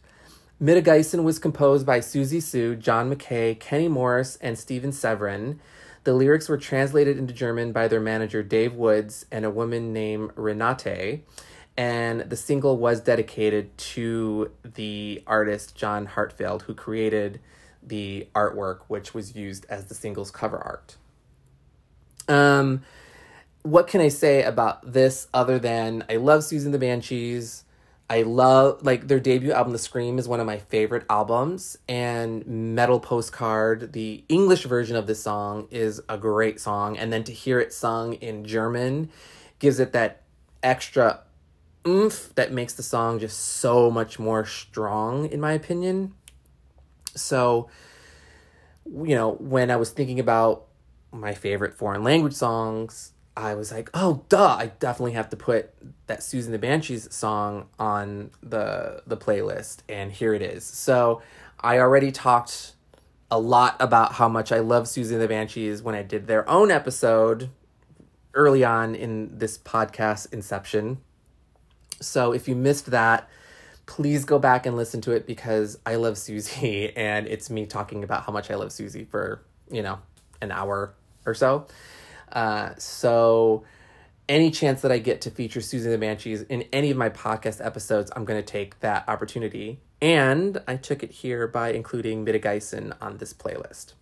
[0.63, 5.59] Mittageisen was composed by Siouxsie Sioux, John McKay, Kenny Morris, and Steven Severin.
[6.05, 10.31] The lyrics were translated into German by their manager Dave Woods and a woman named
[10.35, 11.23] Renate,
[11.75, 17.41] and the single was dedicated to the artist John Heartfield, who created
[17.85, 20.95] the artwork, which was used as the single's cover art.
[22.29, 22.83] Um,
[23.63, 27.62] what can I say about this other than I love and the Banshees?
[28.13, 32.45] I love like their debut album The Scream is one of my favorite albums and
[32.45, 37.31] Metal Postcard the English version of this song is a great song and then to
[37.31, 39.09] hear it sung in German
[39.57, 40.21] gives it that
[40.61, 41.21] extra
[41.87, 46.13] oomph that makes the song just so much more strong in my opinion.
[47.15, 47.67] So
[48.85, 50.65] you know, when I was thinking about
[51.11, 55.71] my favorite foreign language songs, I was like, oh, duh, I definitely have to put
[56.07, 60.63] that and the Banshees song on the the playlist, and here it is.
[60.63, 61.21] So
[61.59, 62.73] I already talked
[63.31, 66.69] a lot about how much I love and the Banshees when I did their own
[66.69, 67.49] episode
[68.35, 70.99] early on in this podcast inception.
[71.99, 73.27] So if you missed that,
[73.85, 78.03] please go back and listen to it because I love Siouxsie and it's me talking
[78.03, 79.99] about how much I love Siouxsie for you know
[80.41, 80.93] an hour
[81.25, 81.65] or so.
[82.33, 83.63] Uh, so
[84.27, 87.09] any chance that I get to feature Siouxsie and the Banshees in any of my
[87.09, 89.79] podcast episodes, I'm going to take that opportunity.
[90.01, 93.93] And I took it here by including Mittageisen on this playlist.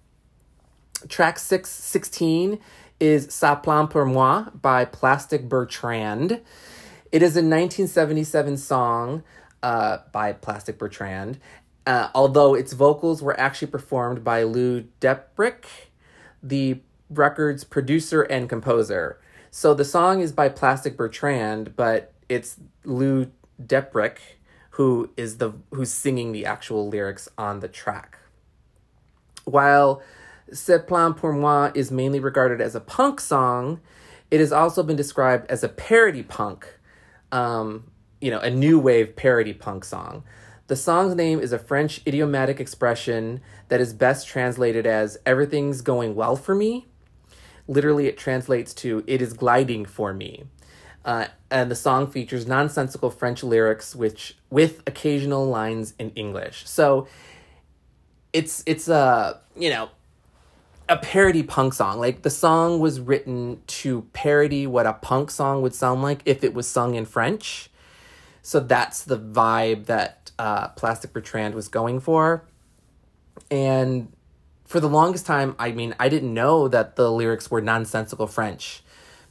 [1.09, 2.59] Track six, 16
[2.99, 6.41] is Ça Plane pour moi by Plastic Bertrand.
[7.11, 9.23] It is a 1977 song
[9.63, 11.39] uh, by Plastic Bertrand,
[11.86, 15.65] uh, although its vocals were actually performed by Lou Deprijck,
[16.43, 16.79] the
[17.12, 19.20] record's producer and composer.
[19.51, 23.32] So the song is by Plastic Bertrand, but it's Lou
[23.62, 24.18] Deprijck
[24.72, 28.18] who is the who's singing the actual lyrics on the track.
[29.45, 30.01] While
[30.51, 33.82] C'est Plan pour moi is mainly regarded as a punk song,
[34.30, 36.68] it has also been described as a parody punk,
[37.32, 37.91] um,
[38.22, 40.24] you know, a new wave parody punk song.
[40.68, 46.16] The song's name is a French idiomatic expression that is best translated as everything's going
[46.16, 46.88] well for me.
[47.72, 50.43] Literally, it translates to it is gliding for me.
[51.03, 56.67] Uh, and the song features nonsensical French lyrics, which with occasional lines in English.
[56.67, 57.07] So
[58.34, 59.89] it's it's a you know
[60.89, 61.99] a parody punk song.
[61.99, 66.43] Like the song was written to parody what a punk song would sound like if
[66.43, 67.69] it was sung in French.
[68.41, 72.43] So that's the vibe that uh, Plastic Bertrand was going for.
[73.49, 74.11] And
[74.72, 78.82] for the longest time, I mean, I didn't know that the lyrics were nonsensical French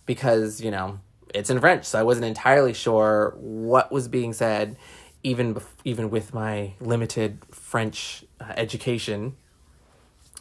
[0.04, 1.00] because, you know,
[1.32, 4.76] it's in French, so I wasn't entirely sure what was being said,
[5.22, 9.34] even bef- even with my limited French uh, education.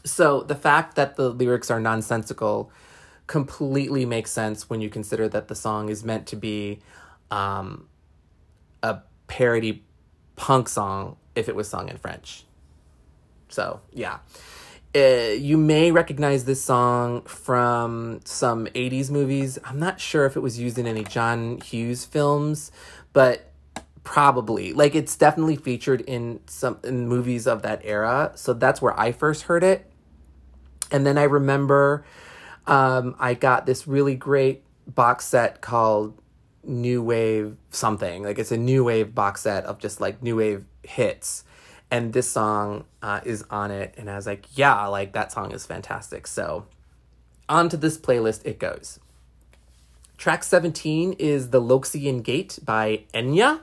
[0.04, 2.70] So the fact that the lyrics are nonsensical
[3.26, 6.80] completely makes sense when you consider that the song is meant to be
[7.32, 7.88] um,
[8.84, 9.86] a parody
[10.36, 12.44] punk song if it was sung in French.
[13.48, 14.18] So yeah.
[14.96, 19.60] Uh, you may recognize this song from some 80s movies.
[19.64, 22.72] I'm not sure if it was used in any John Hughes films,
[23.14, 23.52] but
[24.04, 24.74] probably.
[24.74, 28.32] Like it's definitely featured in some in movies of that era.
[28.34, 29.92] So that's where I first heard it.
[30.92, 32.04] And then I remember
[32.66, 36.20] um, I got this really great box set called
[36.64, 38.24] New Wave something.
[38.24, 41.44] Like it's a new wave box set of just like new wave hits
[41.92, 45.52] and this song uh, is on it and i was like yeah like that song
[45.52, 46.28] is fantastic.
[46.28, 46.66] So
[47.48, 49.00] onto this playlist it goes.
[50.18, 53.62] Track 17 is the loxian gate by enya.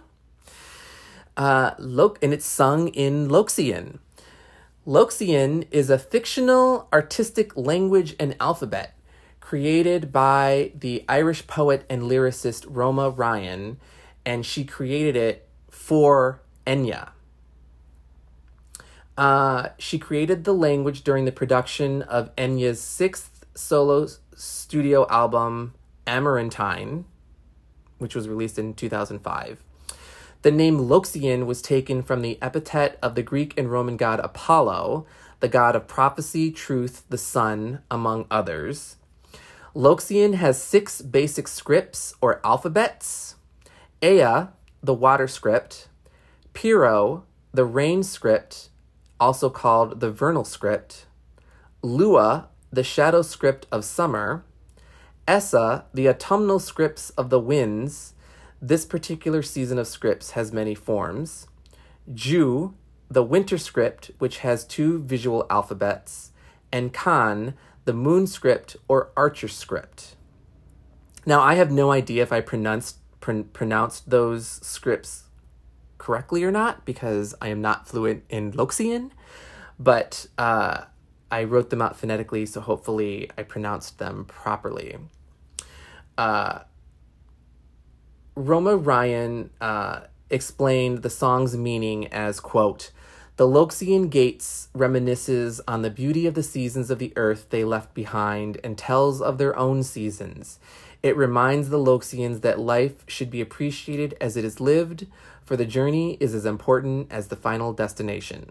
[1.37, 3.99] Uh, Lo- and it's sung in loxian.
[4.87, 8.97] Loxian is a fictional artistic language and alphabet
[9.41, 13.79] created by the irish poet and lyricist roma ryan
[14.25, 17.11] and she created it for enya
[19.17, 25.75] uh, she created the language during the production of Enya's sixth solo studio album,
[26.07, 27.05] Amarantine,
[27.99, 29.63] which was released in 2005.
[30.43, 35.07] The name Loxian was taken from the epithet of the Greek and Roman god Apollo,
[35.41, 38.97] the god of prophecy, truth, the sun, among others.
[39.75, 43.37] Loxian has six basic scripts or alphabets
[44.03, 44.49] Ea,
[44.83, 45.89] the water script,
[46.53, 48.69] Piro, the rain script,
[49.21, 51.07] also called the vernal script,
[51.83, 54.45] Lua, the shadow script of summer,
[55.29, 58.15] Essa, the autumnal scripts of the winds.
[58.63, 61.47] This particular season of scripts has many forms.
[62.13, 62.75] Ju,
[63.11, 66.33] the winter script, which has two visual alphabets,
[66.73, 67.55] and Kan,
[67.85, 70.17] the moon script or archer script.
[71.25, 75.25] Now, I have no idea if I pronounced pr- pronounced those scripts
[75.99, 79.11] correctly or not because I am not fluent in Loxian,
[79.79, 80.85] but uh,
[81.31, 84.97] I wrote them out phonetically, so hopefully I pronounced them properly.
[86.17, 86.61] Uh,
[88.35, 92.93] Roma Ryan uh, explained the song's meaning as, quote,
[93.37, 97.93] the Loxian Gates reminisces on the beauty of the seasons of the earth they left
[97.93, 100.59] behind and tells of their own seasons.
[101.03, 105.07] It reminds the Loxians that life should be appreciated as it is lived,
[105.47, 108.51] for the journey is as important as the final destination.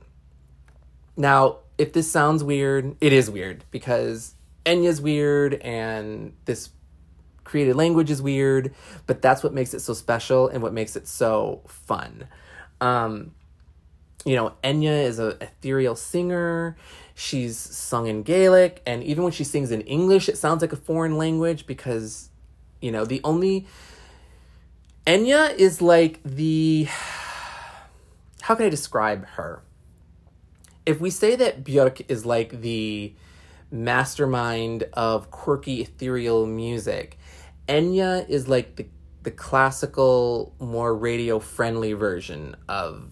[1.17, 4.33] Now, if this sounds weird, it is weird because
[4.65, 6.69] Enya's weird and this
[7.43, 8.73] created language is weird,
[9.07, 12.27] but that's what makes it so special and what makes it so fun.
[12.79, 13.35] Um,
[14.25, 16.77] you know, Enya is an ethereal singer.
[17.13, 20.77] She's sung in Gaelic, and even when she sings in English, it sounds like a
[20.77, 22.29] foreign language because,
[22.81, 23.67] you know, the only
[25.05, 26.87] Enya is like the.
[28.41, 29.61] How can I describe her?
[30.85, 33.13] If we say that Björk is like the
[33.71, 37.19] mastermind of quirky ethereal music,
[37.67, 38.87] Enya is like the
[39.21, 43.11] the classical, more radio friendly version of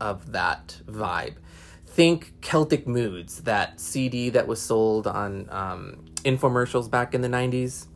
[0.00, 1.34] of that vibe.
[1.86, 7.86] think Celtic Moods, that CD that was sold on um, infomercials back in the 90s.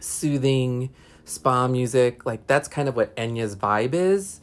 [0.00, 0.90] Soothing
[1.28, 2.24] spa music.
[2.26, 4.40] Like, that's kind of what Enya's vibe is.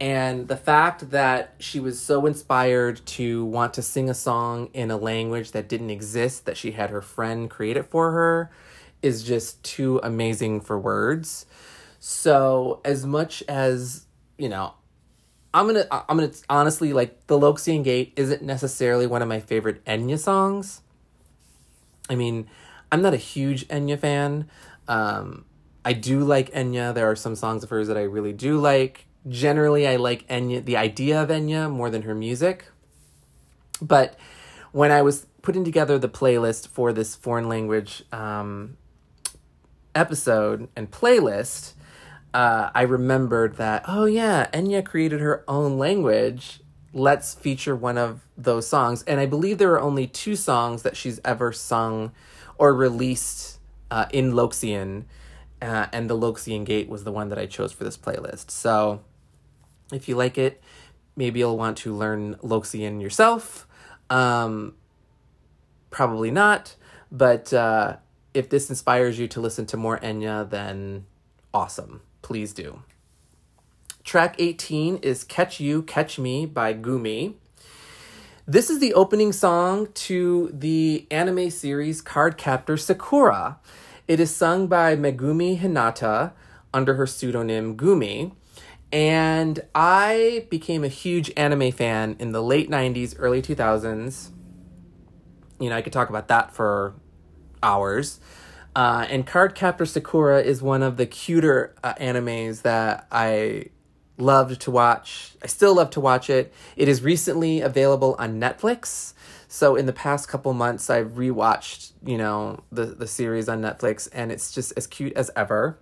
[0.00, 4.90] And the fact that she was so inspired to want to sing a song in
[4.90, 8.50] a language that didn't exist, that she had her friend create it for her,
[9.02, 11.44] is just too amazing for words.
[11.98, 14.06] So, as much as,
[14.38, 14.72] you know,
[15.52, 19.84] I'm gonna I'm gonna honestly like the Loxian Gate isn't necessarily one of my favorite
[19.84, 20.80] Enya songs.
[22.08, 22.46] I mean,
[22.92, 24.48] I'm not a huge Enya fan.
[24.86, 25.44] Um,
[25.84, 26.94] I do like Enya.
[26.94, 29.06] There are some songs of hers that I really do like.
[29.28, 32.66] Generally, I like Enya, the idea of Enya more than her music.
[33.80, 34.16] But
[34.72, 38.76] when I was putting together the playlist for this foreign language um,
[39.94, 41.74] episode and playlist,
[42.32, 46.60] uh, I remembered that, oh yeah, Enya created her own language.
[46.92, 49.02] Let's feature one of those songs.
[49.04, 52.12] And I believe there are only two songs that she's ever sung
[52.58, 53.58] or released
[53.90, 55.04] uh, in Loxian.
[55.60, 58.50] Uh, and the Loxian Gate was the one that I chose for this playlist.
[58.50, 59.00] So
[59.92, 60.62] if you like it,
[61.16, 63.66] maybe you'll want to learn Loxian yourself.
[64.08, 64.74] Um,
[65.90, 66.76] probably not.
[67.12, 67.96] But uh,
[68.32, 71.06] if this inspires you to listen to more Enya, then
[71.52, 72.82] awesome please do.
[74.04, 77.34] Track 18 is Catch You, Catch Me by Gumi.
[78.46, 83.58] This is the opening song to the anime series Cardcaptor Sakura.
[84.10, 86.32] It is sung by Megumi Hinata
[86.74, 88.32] under her pseudonym Gumi.
[88.90, 94.30] And I became a huge anime fan in the late 90s, early 2000s.
[95.60, 96.94] You know, I could talk about that for
[97.62, 98.18] hours.
[98.74, 103.66] Uh, and Cardcaptor Sakura is one of the cuter uh, animes that I
[104.18, 105.36] loved to watch.
[105.40, 106.52] I still love to watch it.
[106.74, 109.14] It is recently available on Netflix.
[109.52, 114.08] So in the past couple months, I've rewatched, you know, the the series on Netflix,
[114.12, 115.76] and it's just as cute as ever.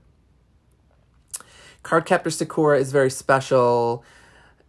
[1.85, 4.03] Cardcaptor Sakura is very special,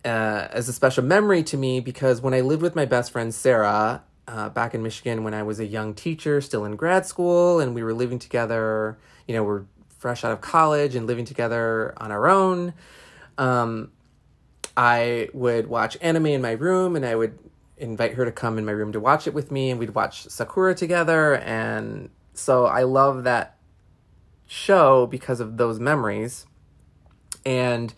[0.03, 3.33] uh, as a special memory to me because when I lived with my best friend
[3.33, 7.61] Sarah, uh, back in Michigan when I was a young teacher, still in grad school,
[7.61, 8.97] and we were living together.
[9.29, 9.63] You know, we're
[9.97, 12.73] fresh out of college and living together on our own.
[13.37, 13.93] Um,
[14.75, 17.39] I would watch anime in my room, and I would
[17.79, 20.27] invite her to come in my room to watch it with me, and we'd watch
[20.27, 21.35] Sakura together.
[21.35, 23.57] And so I love that
[24.45, 26.45] show because of those memories.
[27.45, 27.93] And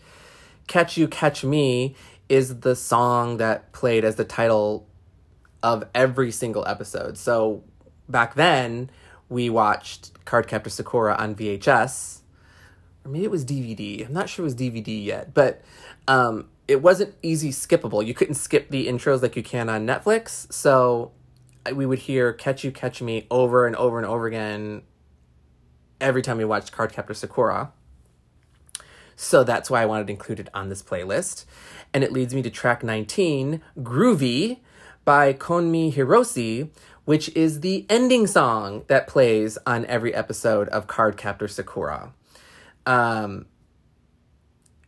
[0.66, 1.94] Catch You, Catch Me
[2.28, 4.86] is the song that played as the title
[5.62, 7.18] of every single episode.
[7.18, 7.62] So
[8.08, 8.90] back then,
[9.28, 12.20] we watched Cardcaptor Sakura on VHS,
[13.04, 14.06] or maybe it was DVD.
[14.06, 15.62] I'm not sure it was DVD yet, but
[16.06, 18.04] um, it wasn't easy skippable.
[18.04, 20.52] You couldn't skip the intros like you can on Netflix.
[20.52, 21.12] So
[21.74, 24.82] we would hear Catch You, Catch Me over and over and over again
[26.00, 27.72] every time we watched Cardcaptor Sakura.
[29.14, 31.44] So that's why I wanted to include it on this playlist.
[31.94, 34.58] And it leads me to track 19, Groovy,
[35.04, 36.70] by Kohmi Hirose,
[37.04, 42.12] which is the ending song that plays on every episode of Cardcaptor Sakura.
[42.86, 43.46] Um,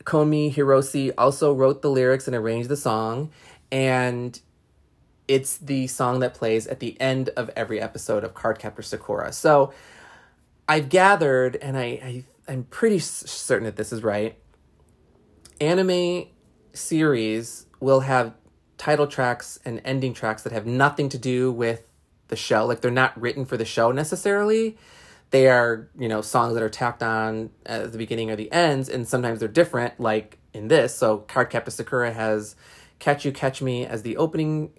[0.04, 3.30] Kohmi Hirose also wrote the lyrics and arranged the song,
[3.72, 4.38] and
[5.26, 9.32] it's the song that plays at the end of every episode of Cardcaptor Sakura.
[9.32, 9.72] So
[10.68, 14.38] I've gathered, and I, I I'm pretty certain that this is right.
[15.60, 16.26] Anime
[16.74, 18.34] series will have
[18.76, 21.86] title tracks and ending tracks that have nothing to do with
[22.28, 22.66] the show.
[22.66, 24.76] Like they're not written for the show necessarily.
[25.34, 28.88] They are, you know, songs that are tacked on at the beginning or the ends,
[28.88, 30.94] and sometimes they're different, like in this.
[30.94, 32.54] So card Cardcaptor Sakura has
[33.00, 34.70] Catch You, Catch Me as the opening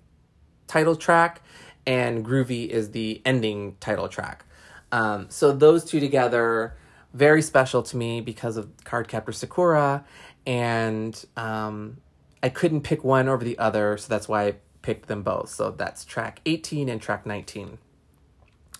[0.65, 1.41] title track,
[1.85, 4.45] and Groovy is the ending title track.
[4.93, 6.77] Um, so those two together,
[7.13, 10.05] very special to me because of Cardcaptor Sakura,
[10.47, 11.97] and um,
[12.41, 15.49] I couldn't pick one over the other, so that's why I picked them both.
[15.49, 17.77] So that's track 18 and track 19.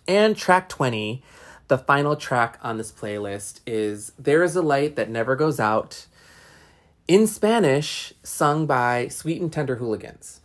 [0.07, 1.21] And track 20,
[1.67, 6.05] the final track on this playlist is There is a Light That Never Goes Out
[7.07, 10.41] in Spanish, sung by Sweet and Tender Hooligans.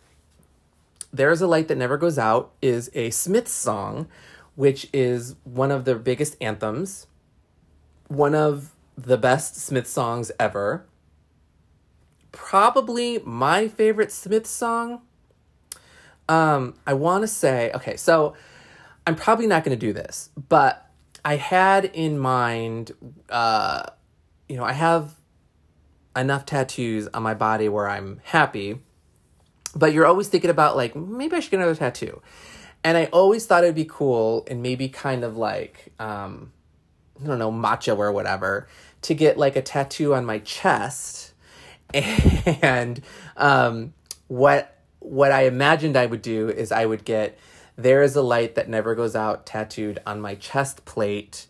[1.13, 4.07] There is a Light That Never Goes Out is a Smiths song,
[4.55, 7.07] which is one of their biggest anthems,
[8.07, 10.85] one of the best Smith songs ever
[12.31, 15.01] probably my favorite Smith song.
[16.29, 18.35] Um, I want to say, okay, so
[19.05, 20.89] I'm probably not going to do this, but
[21.23, 22.91] I had in mind,
[23.29, 23.83] uh,
[24.49, 25.13] you know, I have
[26.15, 28.79] enough tattoos on my body where I'm happy.
[29.75, 32.21] but you're always thinking about like maybe I should get another tattoo.
[32.83, 36.51] And I always thought it'd be cool and maybe kind of like um
[37.23, 38.67] I don't know, macho or whatever,
[39.03, 41.33] to get like a tattoo on my chest.
[41.93, 43.01] And
[43.37, 43.93] um
[44.27, 47.37] what what I imagined I would do is I would get
[47.75, 51.47] there is a light that never goes out tattooed on my chest plate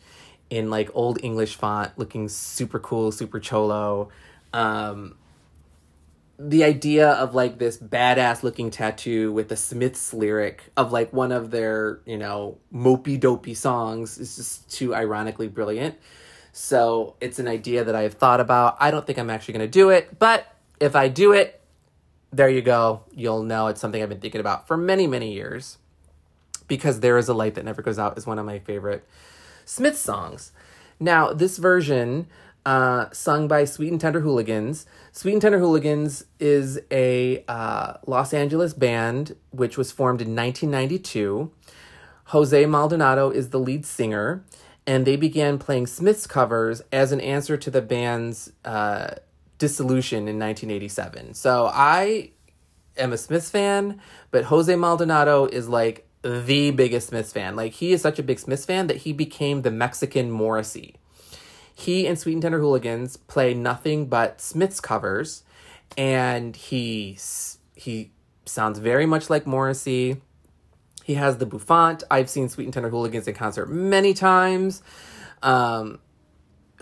[0.49, 4.09] in like old English font, looking super cool, super cholo.
[4.53, 5.15] Um,
[6.37, 11.31] the idea of like this badass looking tattoo with the Smiths lyric of like one
[11.31, 15.97] of their, you know, mopey dopey songs is just too ironically brilliant.
[16.51, 18.75] So it's an idea that I've thought about.
[18.79, 21.61] I don't think I'm actually going to do it, but if I do it,
[22.31, 23.03] there you go.
[23.11, 25.77] You'll know it's something I've been thinking about for many, many years.
[26.71, 29.05] Because There Is a Light That Never Goes Out is one of my favorite
[29.65, 30.53] Smith songs.
[31.01, 32.27] Now, this version,
[32.65, 38.33] uh, sung by Sweet and Tender Hooligans, Sweet and Tender Hooligans is a uh, Los
[38.33, 41.51] Angeles band which was formed in 1992.
[42.27, 44.41] Jose Maldonado is the lead singer,
[44.87, 49.15] and they began playing Smith's covers as an answer to the band's uh,
[49.57, 51.33] dissolution in 1987.
[51.33, 52.31] So I
[52.95, 53.99] am a Smiths fan,
[54.31, 57.55] but Jose Maldonado is like the biggest Smiths fan.
[57.55, 60.95] Like he is such a big Smiths fan that he became the Mexican Morrissey.
[61.73, 65.43] He and Sweet and Tender Hooligans play nothing but Smiths covers,
[65.97, 67.17] and he
[67.75, 68.11] he
[68.45, 70.21] sounds very much like Morrissey.
[71.03, 72.03] He has the bouffant.
[72.11, 74.83] I've seen Sweet and Tender Hooligans in concert many times.
[75.41, 75.99] Um,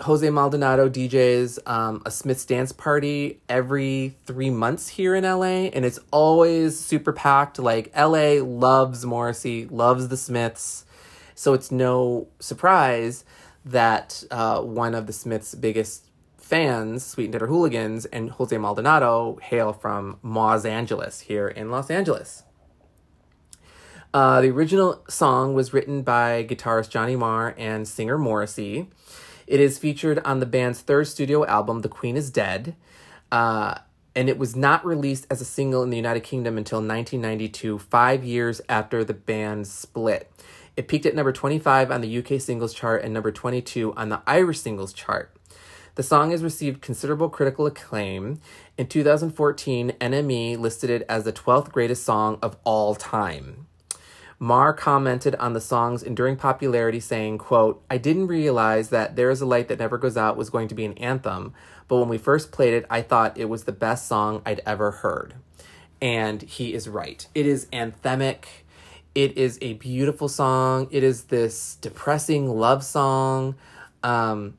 [0.02, 5.86] Jose Maldonado DJs um, a Smiths dance party every three months here in LA, and
[5.86, 7.60] it's always super packed.
[7.60, 10.86] Like, LA loves Morrissey, loves the Smiths,
[11.36, 13.26] so it's no surprise
[13.66, 16.06] that uh, one of the Smiths' biggest
[16.38, 21.92] fans, Sweet and Tender Hooligans, and Jose Maldonado hail from Los Angeles here in Los
[21.92, 22.44] Angeles.
[24.12, 28.90] Uh, the original song was written by guitarist Johnny Marr and singer Morrissey.
[29.50, 32.76] It is featured on the band's third studio album, The Queen is Dead,
[33.32, 33.80] uh,
[34.16, 38.24] and it was not released as a single in the United Kingdom until 1992, five
[38.24, 40.32] years after the band split.
[40.78, 44.22] It peaked at number 25 on the UK singles chart and number 22 on the
[44.28, 45.36] Irish singles chart.
[45.96, 48.40] The song has received considerable critical acclaim.
[48.78, 53.66] In 2014, NME listed it as the 12th greatest song of all time.
[54.40, 59.42] Marr commented on the song's enduring popularity, saying, quote, I didn't realize that There Is
[59.42, 61.54] a Light That Never Goes Out was going to be an anthem,
[61.90, 64.92] but when we first played it, I thought it was the best song I'd ever
[64.92, 65.34] heard.
[66.02, 67.28] And he is right.
[67.36, 68.46] It is anthemic.
[69.14, 70.88] It is a beautiful song.
[70.92, 73.56] It is this depressing love song.
[74.04, 74.54] Um,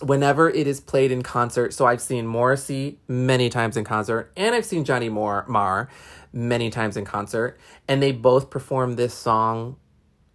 [0.00, 4.54] whenever it is played in concert, so I've seen Morrissey many times in concert, and
[4.54, 5.90] I've seen Johnny Moore, Marr
[6.36, 7.58] many times in concert,
[7.88, 9.76] and they both perform this song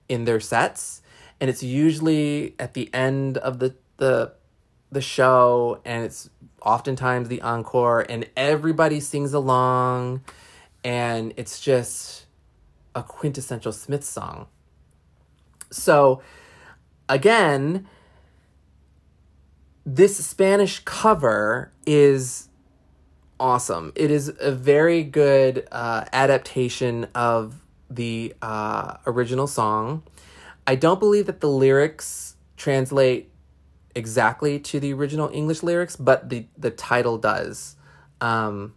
[0.10, 1.02] in their sets,
[1.40, 4.34] and it's usually at the end of the the
[4.92, 6.30] the show, and it's
[6.62, 10.22] oftentimes the encore, and everybody sings along,
[10.84, 12.26] and it's just
[12.96, 14.48] a quintessential Smith song.
[15.72, 16.22] So,
[17.08, 17.88] again,
[19.86, 22.50] this Spanish cover is
[23.42, 23.92] awesome.
[23.96, 27.56] It is a very good uh, adaptation of
[27.90, 30.04] the uh, original song.
[30.68, 33.32] I don't believe that the lyrics translate
[33.96, 37.76] exactly to the original English lyrics, but the, the title does.
[38.22, 38.76] Um,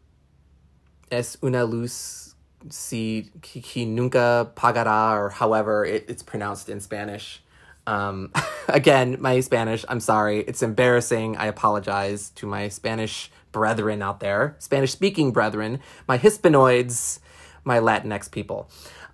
[1.12, 2.34] es una luz
[2.70, 7.42] si que nunca pagará, or however it, it's pronounced in Spanish.
[7.86, 8.32] Um,
[8.68, 10.40] again, my Spanish, I'm sorry.
[10.40, 11.36] It's embarrassing.
[11.36, 17.20] I apologize to my Spanish brethren out there, Spanish speaking brethren, my Hispanoids,
[17.64, 18.68] my Latinx people.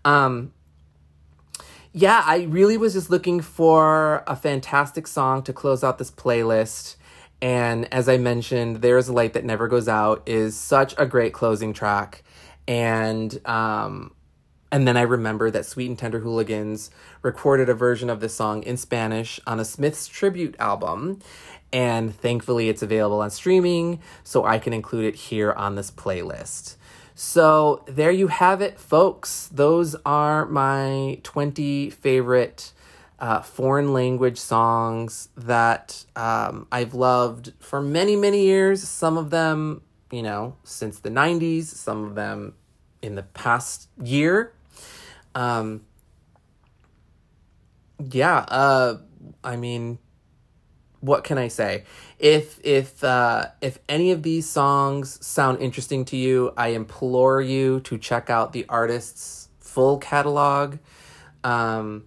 [0.05, 0.53] Um,
[1.93, 6.97] yeah, I really was just looking for a fantastic song to close out this playlist.
[7.43, 11.33] And as I mentioned, There's a Light That Never Goes Out is such a great
[11.33, 12.25] closing track.
[12.67, 14.15] And um,
[14.73, 16.91] and then I remember that Sweet and Tender Hooligans
[17.23, 21.19] recorded a version of this song in Spanish on a Smiths tribute album.
[21.73, 26.77] And thankfully, it's available on streaming, so I can include it here on this playlist.
[27.15, 29.49] So, there you have it, folks.
[29.53, 32.73] Those are my 20 favorite
[33.21, 38.83] uh, foreign language songs that um, I've loved for many, many years.
[38.83, 42.55] Some of them, you know, since the 90s, some of them
[43.03, 44.53] in the past year.
[45.35, 45.83] Um,
[48.11, 48.99] yeah, uh,
[49.45, 49.99] I mean,
[51.01, 51.85] what can I say?
[52.19, 57.81] If if uh, if any of these songs sound interesting to you, I implore you
[57.81, 60.79] to check out the artist's full catalog.
[61.43, 62.05] Um,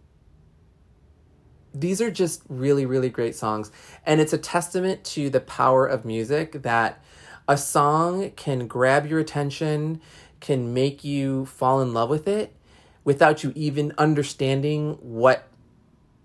[1.73, 3.71] these are just really really great songs,
[4.05, 7.03] and it's a testament to the power of music that
[7.47, 10.01] a song can grab your attention,
[10.39, 12.55] can make you fall in love with it
[13.03, 15.47] without you even understanding what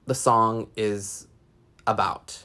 [0.07, 1.27] the song is
[1.87, 2.45] about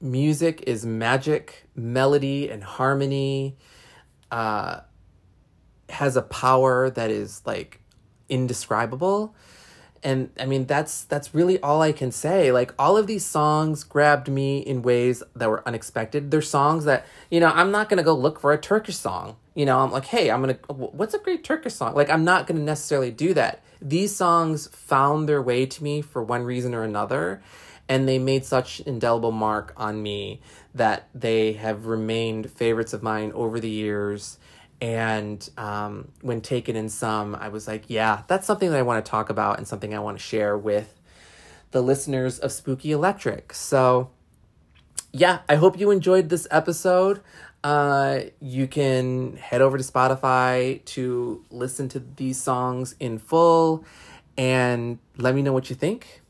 [0.00, 3.56] music is magic, melody and harmony
[4.30, 4.80] uh,
[5.88, 7.80] has a power that is like
[8.28, 9.34] indescribable.
[10.02, 12.52] And I mean that's that's really all I can say.
[12.52, 16.30] Like all of these songs grabbed me in ways that were unexpected.
[16.30, 19.36] They're songs that, you know, I'm not going to go look for a Turkish song.
[19.54, 22.24] You know, I'm like, "Hey, I'm going to what's a great Turkish song?" Like I'm
[22.24, 23.64] not going to necessarily do that.
[23.80, 27.42] These songs found their way to me for one reason or another
[27.88, 30.40] and they made such indelible mark on me
[30.74, 34.38] that they have remained favorites of mine over the years.
[34.80, 39.02] And um, when taken in some i was like yeah that's something that i want
[39.02, 41.00] to talk about and something i want to share with
[41.70, 43.54] the listeners of spooky electric.
[43.54, 44.10] So
[45.12, 47.22] yeah i hope you enjoyed this episode.
[47.64, 53.82] Uh, you can head over to spotify to listen to these songs in full
[54.36, 56.20] and let me know what you think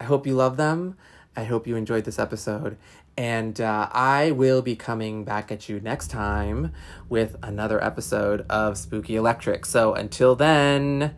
[0.00, 0.96] I hope you love them.
[1.36, 2.76] I hope you enjoyed this episode.
[3.16, 6.72] And uh, I will be coming back at you next time
[7.08, 9.66] with another episode of Spooky Electric.
[9.66, 11.14] So until then,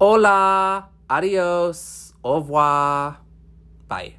[0.00, 3.18] hola, adios, au revoir,
[3.88, 4.14] bye.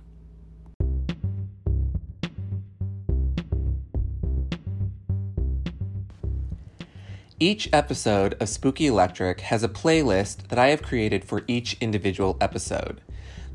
[7.41, 12.38] Each episode of Spooky Electric has a playlist that I have created for each individual
[12.41, 12.99] episode.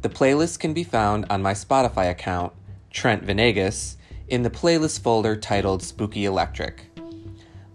[0.05, 2.53] The playlist can be found on my Spotify account,
[2.91, 3.97] Trent Venegas,
[4.29, 6.85] in the playlist folder titled Spooky Electric.